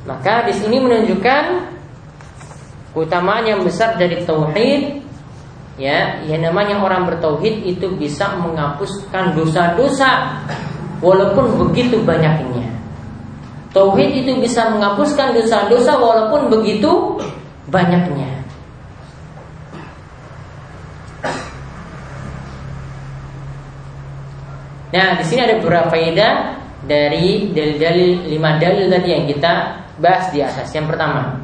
Maka 0.08 0.48
di 0.48 0.54
sini 0.56 0.80
menunjukkan 0.80 1.44
keutamaan 2.96 3.44
yang 3.44 3.62
besar 3.62 4.00
dari 4.00 4.24
tauhid 4.24 5.01
ya 5.82 6.22
yang 6.30 6.46
namanya 6.46 6.78
orang 6.78 7.10
bertauhid 7.10 7.66
itu 7.66 7.90
bisa 7.98 8.38
menghapuskan 8.38 9.34
dosa-dosa 9.34 10.38
walaupun 11.02 11.58
begitu 11.58 11.98
banyaknya 12.06 12.70
tauhid 13.74 14.22
itu 14.22 14.38
bisa 14.38 14.70
menghapuskan 14.70 15.34
dosa-dosa 15.34 15.98
walaupun 15.98 16.54
begitu 16.54 17.18
banyaknya 17.74 18.30
Nah, 24.92 25.16
di 25.16 25.24
sini 25.24 25.40
ada 25.40 25.56
beberapa 25.64 25.88
faedah 25.88 26.60
dari 26.84 27.56
dalil-dalil 27.56 28.28
lima 28.28 28.60
dalil 28.60 28.92
tadi 28.92 29.08
yang 29.08 29.24
kita 29.24 29.54
bahas 30.04 30.28
di 30.36 30.44
atas. 30.44 30.68
Yang 30.76 30.92
pertama, 30.92 31.41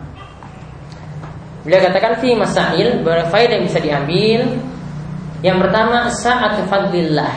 Beliau 1.68 1.84
katakan 1.84 2.24
fi 2.24 2.32
masail 2.32 3.04
berfaedah 3.04 3.60
yang 3.60 3.68
bisa 3.68 3.84
diambil. 3.84 4.56
Yang 5.44 5.58
pertama 5.68 6.08
saat 6.16 6.64
fadlillah. 6.64 7.36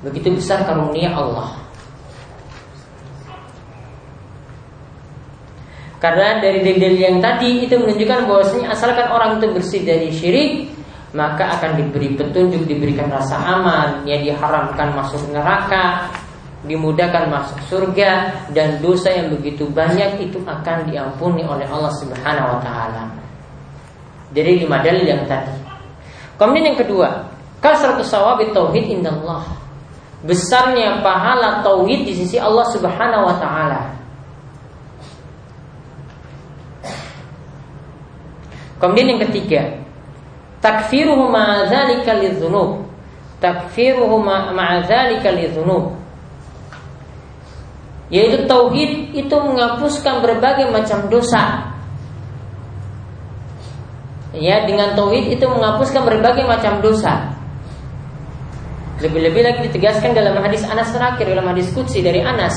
Begitu 0.00 0.40
besar 0.40 0.64
karunia 0.64 1.12
Allah. 1.12 1.52
Karena 6.00 6.40
dari 6.40 6.64
dalil 6.64 6.96
yang 6.96 7.20
tadi 7.20 7.68
itu 7.68 7.76
menunjukkan 7.76 8.24
bahwasanya 8.24 8.72
asalkan 8.72 9.08
orang 9.12 9.36
itu 9.36 9.52
bersih 9.52 9.80
dari 9.84 10.08
syirik, 10.08 10.52
maka 11.12 11.60
akan 11.60 11.80
diberi 11.80 12.16
petunjuk, 12.16 12.64
diberikan 12.64 13.12
rasa 13.12 13.36
aman, 13.36 14.08
yang 14.08 14.24
diharamkan 14.24 14.96
masuk 14.96 15.20
neraka, 15.28 16.08
dimudahkan 16.64 17.28
masuk 17.28 17.58
surga 17.68 18.32
dan 18.56 18.80
dosa 18.80 19.12
yang 19.12 19.32
begitu 19.32 19.68
banyak 19.68 20.20
itu 20.20 20.40
akan 20.44 20.88
diampuni 20.88 21.44
oleh 21.44 21.68
Allah 21.68 21.92
Subhanahu 22.00 22.56
wa 22.56 22.60
taala. 22.64 23.12
Jadi 24.34 24.66
lima 24.66 24.80
dalil 24.80 25.04
yang 25.04 25.22
tadi. 25.28 25.52
Kemudian 26.40 26.74
yang 26.74 26.78
kedua, 26.80 27.30
kasratus 27.62 28.10
sawabi 28.10 28.50
tauhid 28.50 28.90
indallah. 28.90 29.44
Besarnya 30.24 31.04
pahala 31.04 31.60
tauhid 31.60 32.08
di 32.08 32.16
sisi 32.16 32.40
Allah 32.40 32.64
Subhanahu 32.72 33.28
wa 33.28 33.36
taala. 33.38 33.82
Kemudian 38.82 39.16
yang 39.16 39.22
ketiga, 39.30 39.62
takfiruhu 40.64 41.30
ma 41.30 41.68
dzalika 41.68 42.16
lidzunub. 42.18 42.84
takfiruhu 43.44 44.24
ma'adzalika 44.24 45.28
lidhunub 45.36 45.92
yaitu 48.14 48.46
tauhid 48.46 49.10
itu 49.10 49.34
menghapuskan 49.34 50.22
berbagai 50.22 50.70
macam 50.70 51.10
dosa. 51.10 51.66
Ya 54.30 54.62
dengan 54.62 54.94
tauhid 54.94 55.34
itu 55.34 55.42
menghapuskan 55.42 56.06
berbagai 56.06 56.46
macam 56.46 56.78
dosa. 56.78 57.34
Lebih-lebih 59.02 59.42
lagi 59.42 59.60
ditegaskan 59.66 60.14
dalam 60.14 60.38
hadis 60.38 60.62
Anas 60.62 60.94
terakhir 60.94 61.26
dalam 61.26 61.50
hadis 61.50 61.74
Qudsi 61.74 62.06
dari 62.06 62.22
Anas. 62.22 62.54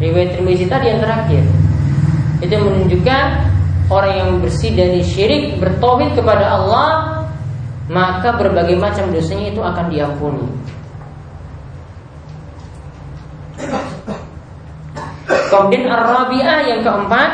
Riwayat 0.00 0.40
Tirmizi 0.40 0.64
tadi 0.64 0.88
yang 0.88 1.04
terakhir. 1.04 1.44
Itu 2.40 2.56
menunjukkan 2.56 3.24
orang 3.92 4.12
yang 4.16 4.30
bersih 4.40 4.72
dari 4.72 5.04
syirik 5.04 5.60
bertauhid 5.60 6.16
kepada 6.16 6.48
Allah 6.48 6.88
maka 7.88 8.36
berbagai 8.36 8.76
macam 8.76 9.12
dosanya 9.12 9.52
itu 9.52 9.60
akan 9.64 9.88
diampuni 9.88 10.44
Kemudian 15.48 15.88
Ar-Rabi'ah 15.88 16.58
yang 16.68 16.80
keempat 16.84 17.30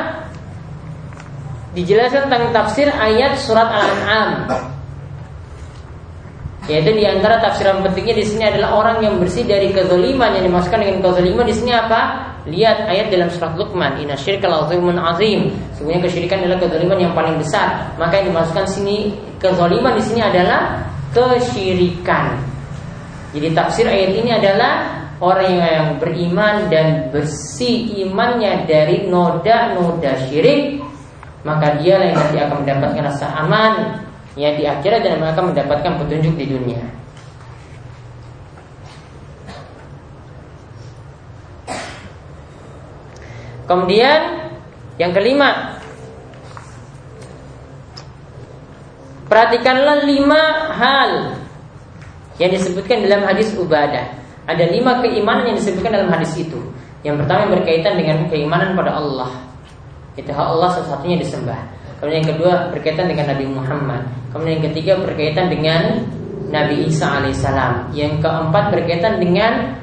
dijelaskan 1.74 2.30
tentang 2.30 2.54
tafsir 2.54 2.86
ayat 2.86 3.34
surat 3.36 3.66
Al-An'am. 3.66 4.62
Yaitu 6.64 6.96
di 6.96 7.04
antara 7.04 7.44
tafsiran 7.44 7.84
pentingnya 7.84 8.16
di 8.16 8.24
sini 8.24 8.48
adalah 8.48 8.72
orang 8.72 9.04
yang 9.04 9.14
bersih 9.20 9.44
dari 9.44 9.68
kezaliman 9.68 10.32
yang 10.32 10.48
dimasukkan 10.48 10.80
dengan 10.80 10.98
kezaliman 11.04 11.44
di 11.44 11.52
sini 11.52 11.72
apa? 11.76 12.00
Lihat 12.48 12.88
ayat 12.88 13.12
dalam 13.12 13.28
surat 13.28 13.52
Luqman, 13.60 14.00
"Inna 14.00 14.16
syirka 14.16 14.48
lazimun 14.48 14.96
azim." 14.96 15.52
Sebenarnya 15.76 16.08
kesyirikan 16.08 16.40
adalah 16.40 16.58
kezaliman 16.64 16.98
yang 17.04 17.12
paling 17.12 17.36
besar. 17.36 17.92
Maka 18.00 18.20
yang 18.20 18.32
dimasukkan 18.32 18.64
sini 18.64 19.12
kezaliman 19.36 19.92
di 19.92 20.02
sini 20.08 20.24
adalah 20.24 20.88
kesyirikan. 21.12 22.40
Jadi 23.36 23.48
tafsir 23.52 23.84
ayat 23.84 24.16
ini 24.16 24.30
adalah 24.32 25.03
orang 25.24 25.52
yang 25.56 25.86
beriman 25.96 26.68
dan 26.68 27.08
bersih 27.08 28.04
imannya 28.04 28.68
dari 28.68 29.08
noda-noda 29.08 30.28
syirik 30.28 30.84
maka 31.48 31.80
dia 31.80 31.96
yang 31.96 32.16
nanti 32.20 32.36
akan 32.40 32.56
mendapatkan 32.60 33.02
rasa 33.08 33.26
aman 33.40 34.04
ya 34.36 34.52
di 34.52 34.68
akhirat 34.68 35.00
dan 35.00 35.24
akan 35.24 35.56
mendapatkan 35.56 35.92
petunjuk 36.04 36.34
di 36.36 36.46
dunia. 36.52 36.84
Kemudian 43.64 44.20
yang 45.00 45.16
kelima 45.16 45.80
Perhatikanlah 49.24 50.04
lima 50.04 50.42
hal 50.78 51.10
yang 52.38 52.54
disebutkan 52.54 53.02
dalam 53.02 53.26
hadis 53.26 53.50
Ubadah. 53.56 54.23
Ada 54.44 54.64
lima 54.68 55.00
keimanan 55.00 55.52
yang 55.52 55.56
disebutkan 55.56 55.92
dalam 55.96 56.10
hadis 56.12 56.36
itu. 56.36 56.60
Yang 57.04 57.24
pertama 57.24 57.48
yang 57.48 57.52
berkaitan 57.60 57.94
dengan 57.96 58.16
keimanan 58.28 58.76
pada 58.76 58.96
Allah. 58.96 59.30
Hak 60.14 60.30
Allah 60.30 60.68
satu-satunya 60.78 61.20
disembah. 61.20 61.58
Kemudian 61.98 62.20
yang 62.22 62.30
kedua 62.36 62.52
berkaitan 62.72 63.06
dengan 63.08 63.32
Nabi 63.32 63.46
Muhammad. 63.48 64.02
Kemudian 64.30 64.60
yang 64.60 64.66
ketiga 64.72 64.92
berkaitan 65.00 65.46
dengan 65.48 65.82
Nabi 66.52 66.86
Isa 66.86 67.08
alaihissalam. 67.20 67.92
Yang 67.96 68.20
keempat 68.20 68.64
berkaitan 68.72 69.20
dengan 69.20 69.74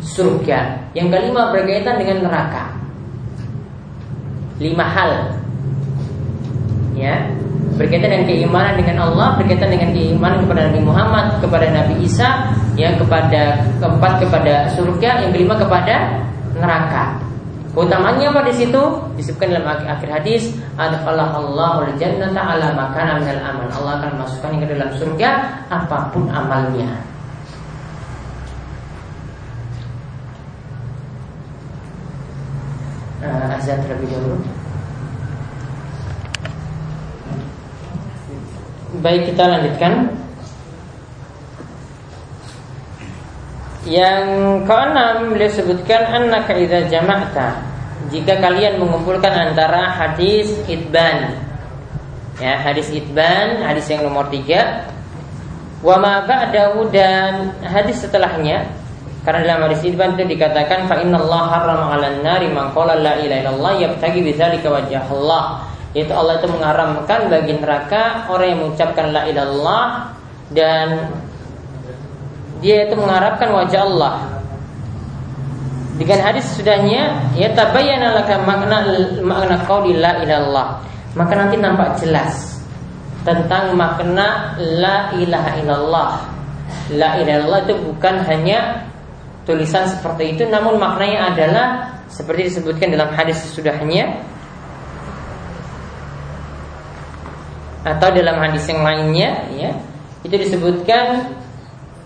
surga. 0.00 0.92
Yang 0.92 1.08
kelima 1.16 1.52
berkaitan 1.52 1.96
dengan 1.96 2.28
neraka. 2.28 2.76
Lima 4.60 4.84
hal. 4.84 5.12
Ya, 6.92 7.32
berkaitan 7.80 8.12
dengan 8.12 8.28
keimanan 8.28 8.74
dengan 8.76 8.96
Allah, 9.08 9.40
berkaitan 9.40 9.72
dengan 9.72 9.96
keimanan 9.96 10.44
kepada 10.44 10.68
Nabi 10.68 10.80
Muhammad, 10.84 11.24
kepada 11.40 11.66
Nabi 11.72 11.94
Isa, 12.04 12.28
yang 12.76 13.00
kepada 13.00 13.64
keempat 13.80 14.12
kepada 14.20 14.68
surga, 14.76 15.24
yang 15.24 15.30
kelima 15.32 15.56
kepada 15.56 16.20
neraka. 16.60 17.16
Keutamanya 17.72 18.34
apa 18.34 18.44
di 18.44 18.52
situ? 18.52 18.82
Disebutkan 19.16 19.56
dalam 19.56 19.72
akhir 19.72 20.10
hadis, 20.12 20.52
"Adkhalah 20.76 21.32
Allahul 21.32 21.94
jannata 21.96 22.36
ala 22.36 22.76
makana 22.76 23.16
minal 23.16 23.40
amal." 23.40 23.70
Allah 23.72 23.92
akan 24.04 24.12
masukkan 24.26 24.60
ke 24.60 24.66
dalam 24.76 24.90
surga 25.00 25.30
apa 25.72 26.12
pun 26.12 26.28
amalnya. 26.28 27.00
Uh, 33.24 33.54
azan 33.54 33.78
terlebih 33.86 34.12
dahulu. 34.12 34.59
Baik 38.98 39.30
kita 39.30 39.46
lanjutkan. 39.46 40.10
Yang 43.86 44.26
keenam 44.66 45.16
beliau 45.30 45.52
sebutkan 45.54 46.02
annaka 46.10 46.58
idza 46.58 46.90
jama'ta. 46.90 47.62
Jika 48.10 48.42
kalian 48.42 48.82
mengumpulkan 48.82 49.30
antara 49.30 49.94
hadis 49.94 50.50
itban. 50.66 51.38
Ya 52.42 52.58
hadis 52.58 52.90
itban 52.90 53.62
hadis 53.62 53.86
yang 53.86 54.02
nomor 54.02 54.26
tiga. 54.26 54.90
Wa 55.86 55.94
ma 56.02 56.26
ba'dahu 56.26 56.90
dan 56.90 57.54
hadis 57.62 58.02
setelahnya 58.02 58.66
karena 59.22 59.46
dalam 59.46 59.70
hadis 59.70 59.86
itban 59.86 60.18
itu 60.18 60.34
dikatakan 60.34 60.90
fa 60.90 60.98
innallaha 60.98 61.46
harrama 61.62 61.94
'alan 61.94 62.24
nari 62.26 62.50
man 62.50 62.74
qala 62.74 62.98
la 62.98 63.20
ilaha 63.20 63.38
illallah 63.46 63.72
yabtaghi 63.86 64.24
bidzalika 64.24 64.66
wajh 64.72 64.96
Allah 64.96 65.69
itu 65.90 66.12
Allah 66.14 66.38
itu 66.38 66.46
mengharamkan 66.46 67.26
bagi 67.26 67.58
neraka 67.58 68.30
orang 68.30 68.46
yang 68.54 68.58
mengucapkan 68.62 69.10
la 69.10 69.26
ilallah 69.26 70.14
dan 70.54 71.10
dia 72.62 72.86
itu 72.86 72.94
mengharapkan 72.94 73.50
wajah 73.50 73.82
Allah. 73.90 74.14
Dengan 75.98 76.18
hadis 76.24 76.46
sudahnya 76.56 77.34
ya 77.36 77.52
tabayyana 77.52 78.22
laka 78.22 78.38
makna 78.46 78.86
makna 79.20 79.56
qauli 79.66 79.98
la 79.98 80.22
ilallah. 80.22 80.78
Maka 81.18 81.32
nanti 81.34 81.58
nampak 81.58 81.98
jelas 81.98 82.62
tentang 83.26 83.74
makna 83.74 84.54
la 84.56 85.10
ilaha 85.18 85.50
illallah. 85.58 86.10
La 86.94 87.18
ilaha 87.18 87.36
illallah 87.42 87.60
itu 87.66 87.74
bukan 87.82 88.14
hanya 88.30 88.86
tulisan 89.42 89.90
seperti 89.90 90.38
itu 90.38 90.46
namun 90.46 90.78
maknanya 90.78 91.34
adalah 91.34 91.66
seperti 92.06 92.46
disebutkan 92.46 92.94
dalam 92.94 93.10
hadis 93.10 93.42
sesudahnya 93.42 94.29
atau 97.80 98.08
dalam 98.12 98.36
hadis 98.40 98.68
yang 98.68 98.84
lainnya 98.84 99.30
ya 99.56 99.70
itu 100.20 100.36
disebutkan 100.36 101.32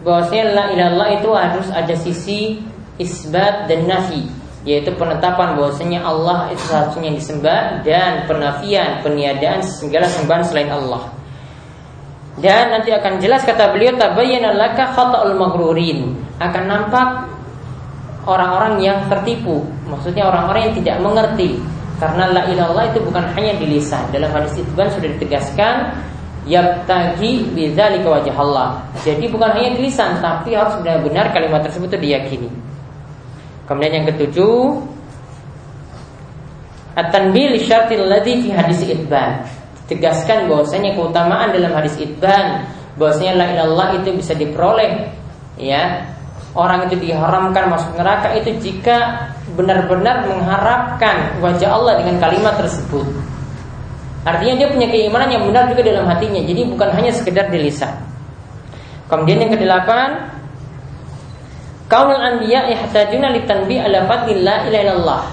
bahwasanya 0.06 0.44
la 0.54 0.64
ilallah 0.70 1.08
itu 1.18 1.30
harus 1.34 1.68
ada 1.74 1.94
sisi 1.98 2.62
isbat 3.00 3.66
dan 3.66 3.90
nafi 3.90 4.30
yaitu 4.64 4.94
penetapan 4.96 5.58
bahwasanya 5.60 6.00
Allah 6.00 6.48
itu 6.48 6.64
satunya 6.64 7.12
disembah 7.12 7.84
dan 7.84 8.24
penafian 8.24 9.04
peniadaan 9.04 9.60
segala 9.60 10.08
sembahan 10.08 10.40
selain 10.40 10.72
Allah. 10.72 11.12
Dan 12.40 12.72
nanti 12.72 12.90
akan 12.90 13.20
jelas 13.20 13.44
kata 13.44 13.76
beliau 13.76 13.94
tabayyana 13.94 14.56
laka 14.56 14.90
khata'ul 14.96 15.36
maghrurin 15.36 16.16
akan 16.40 16.64
nampak 16.64 17.08
orang-orang 18.26 18.80
yang 18.82 18.98
tertipu 19.06 19.62
maksudnya 19.86 20.26
orang-orang 20.26 20.70
yang 20.70 20.74
tidak 20.80 20.96
mengerti 20.98 21.60
karena 22.02 22.24
la 22.34 22.42
ilallah 22.50 22.90
itu 22.90 22.98
bukan 23.04 23.24
hanya 23.38 23.54
di 23.58 23.66
lisan. 23.78 24.02
Dalam 24.10 24.30
hadis 24.34 24.58
Itban 24.58 24.90
sudah 24.90 25.08
ditegaskan 25.14 25.94
yabtagi 26.44 27.54
bidzalika 27.54 28.08
wajah 28.10 28.36
Allah. 28.36 28.68
Jadi 29.06 29.30
bukan 29.30 29.50
hanya 29.54 29.78
di 29.78 29.88
lisan 29.88 30.18
tapi 30.18 30.52
harus 30.58 30.74
benar-benar 30.82 31.30
kalimat 31.30 31.62
tersebut 31.62 31.92
itu 31.94 32.10
diyakini. 32.10 32.50
Kemudian 33.64 34.02
yang 34.02 34.06
ketujuh 34.12 34.84
At-tanbih 36.94 37.58
li 37.58 37.58
syartil 37.58 38.06
ladzi 38.06 38.46
fi 38.46 38.48
hadis 38.54 38.86
Itban. 38.86 39.42
Tegaskan 39.90 40.46
bahwasanya 40.46 40.94
keutamaan 40.94 41.50
dalam 41.50 41.74
hadis 41.74 41.98
Itban 41.98 42.70
bahwasanya 42.94 43.34
la 43.34 43.46
ilallah 43.50 43.88
itu 43.98 44.14
bisa 44.14 44.32
diperoleh 44.38 45.10
ya 45.58 46.06
orang 46.54 46.86
itu 46.86 46.96
diharamkan 47.10 47.66
masuk 47.70 47.98
neraka 47.98 48.30
itu 48.38 48.54
jika 48.62 49.30
benar-benar 49.58 50.26
mengharapkan 50.26 51.38
wajah 51.42 51.70
Allah 51.74 52.02
dengan 52.02 52.22
kalimat 52.22 52.54
tersebut. 52.58 53.06
Artinya 54.24 54.54
dia 54.56 54.68
punya 54.72 54.88
keimanan 54.88 55.28
yang 55.28 55.44
benar 55.44 55.68
juga 55.68 55.84
dalam 55.84 56.08
hatinya. 56.08 56.40
Jadi 56.40 56.64
bukan 56.64 56.88
hanya 56.96 57.12
sekedar 57.12 57.52
di 57.52 57.60
lisan. 57.60 57.92
Kemudian 59.04 59.44
yang 59.44 59.52
kedelapan, 59.52 60.32
kaum 61.92 62.08
anbiya 62.08 62.72
ihtajuna 62.72 63.36
litanbi 63.36 63.76
ala 63.76 64.08
fadlillah 64.08 64.64
ilaha 64.72 65.28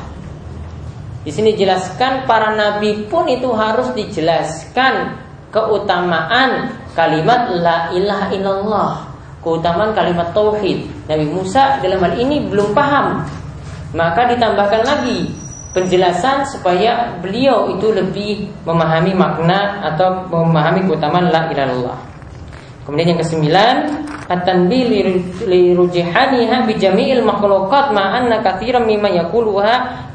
Di 1.23 1.31
sini 1.31 1.55
jelaskan 1.55 2.27
para 2.27 2.51
nabi 2.51 3.07
pun 3.07 3.29
itu 3.31 3.47
harus 3.55 3.93
dijelaskan 3.95 5.15
keutamaan 5.53 6.75
kalimat 6.97 7.47
la 7.55 7.77
ilaha 7.95 8.27
illallah 8.35 9.10
keutamaan 9.41 9.91
kalimat 9.97 10.29
tauhid. 10.31 10.85
Nabi 11.09 11.25
Musa 11.27 11.81
dalam 11.81 11.99
hal 12.01 12.13
ini 12.17 12.45
belum 12.47 12.71
paham. 12.71 13.25
Maka 13.91 14.31
ditambahkan 14.31 14.81
lagi 14.87 15.33
penjelasan 15.75 16.47
supaya 16.47 17.19
beliau 17.19 17.73
itu 17.75 17.91
lebih 17.91 18.47
memahami 18.63 19.11
makna 19.11 19.83
atau 19.91 20.29
memahami 20.29 20.87
keutamaan 20.87 21.27
la 21.27 21.51
ilallah. 21.51 21.97
Kemudian 22.81 23.13
yang 23.13 23.21
kesembilan, 23.21 23.75
at-tanbih 24.25 24.83
li 25.45 25.61
rujihaniha 25.75 26.65
bi 26.65 26.73
jami'il 26.79 27.21
makhluqat 27.21 27.93
ma 27.93 28.15
anna 28.15 28.41
katsiran 28.41 28.87
mimma 28.87 29.11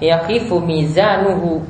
yaqifu 0.00 0.56
mizanuhu. 0.60 1.62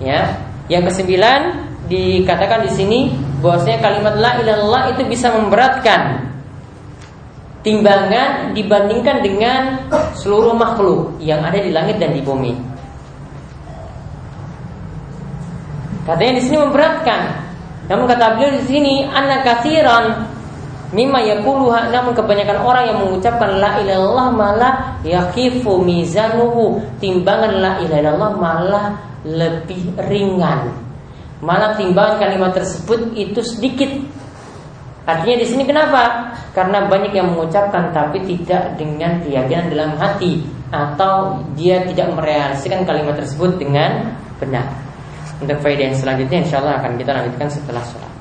Ya. 0.00 0.40
Yang 0.70 0.94
kesembilan 0.94 1.66
dikatakan 1.90 2.62
di 2.62 2.70
sini 2.70 3.00
bahwasanya 3.42 3.82
kalimat 3.82 4.14
la 4.22 4.38
ilallah 4.38 4.82
itu 4.94 5.02
bisa 5.10 5.34
memberatkan 5.34 6.29
timbangan 7.60 8.56
dibandingkan 8.56 9.20
dengan 9.20 9.60
seluruh 10.16 10.56
makhluk 10.56 11.20
yang 11.20 11.44
ada 11.44 11.60
di 11.60 11.70
langit 11.72 12.00
dan 12.00 12.16
di 12.16 12.22
bumi. 12.24 12.52
Katanya 16.08 16.34
di 16.40 16.42
sini 16.42 16.56
memberatkan. 16.58 17.20
Namun 17.86 18.04
kata 18.06 18.38
beliau 18.38 18.54
di 18.54 18.62
sini 18.64 18.94
anak 19.04 19.42
kasiran 19.42 20.30
mimma 20.90 21.22
yakuluha 21.22 21.90
namun 21.94 22.14
kebanyakan 22.18 22.58
orang 22.66 22.84
yang 22.90 22.98
mengucapkan 22.98 23.62
la 23.62 23.78
ilaha 23.78 23.94
illallah 23.98 24.28
malah 24.34 24.72
yakifu 25.06 25.78
mizanuhu 25.82 26.82
timbangan 26.98 27.52
la 27.62 27.72
ilaha 27.82 28.00
illallah 28.02 28.32
malah 28.38 28.86
lebih 29.22 29.94
ringan. 30.08 30.70
Malah 31.40 31.76
timbangan 31.76 32.20
kalimat 32.20 32.52
tersebut 32.52 33.16
itu 33.16 33.40
sedikit. 33.40 33.90
Artinya 35.08 35.36
di 35.40 35.46
sini 35.48 35.62
kenapa? 35.64 36.32
Karena 36.52 36.84
banyak 36.86 37.12
yang 37.16 37.32
mengucapkan 37.32 37.90
tapi 37.90 38.20
tidak 38.26 38.76
dengan 38.76 39.20
keyakinan 39.24 39.72
dalam 39.72 39.92
hati 39.96 40.44
atau 40.70 41.40
dia 41.58 41.82
tidak 41.88 42.14
merealisasikan 42.14 42.86
kalimat 42.86 43.18
tersebut 43.18 43.58
dengan 43.58 44.14
benar. 44.38 44.66
Untuk 45.40 45.56
faedah 45.64 45.88
yang 45.90 45.96
selanjutnya 45.96 46.44
insya 46.44 46.60
Allah 46.60 46.78
akan 46.84 47.00
kita 47.00 47.10
lanjutkan 47.16 47.48
setelah 47.48 47.82
sholat. 47.88 48.12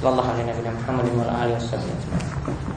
Sallallahu 0.00 0.28
alaihi 0.32 1.54
wa 1.54 1.60
sallam. 1.60 2.75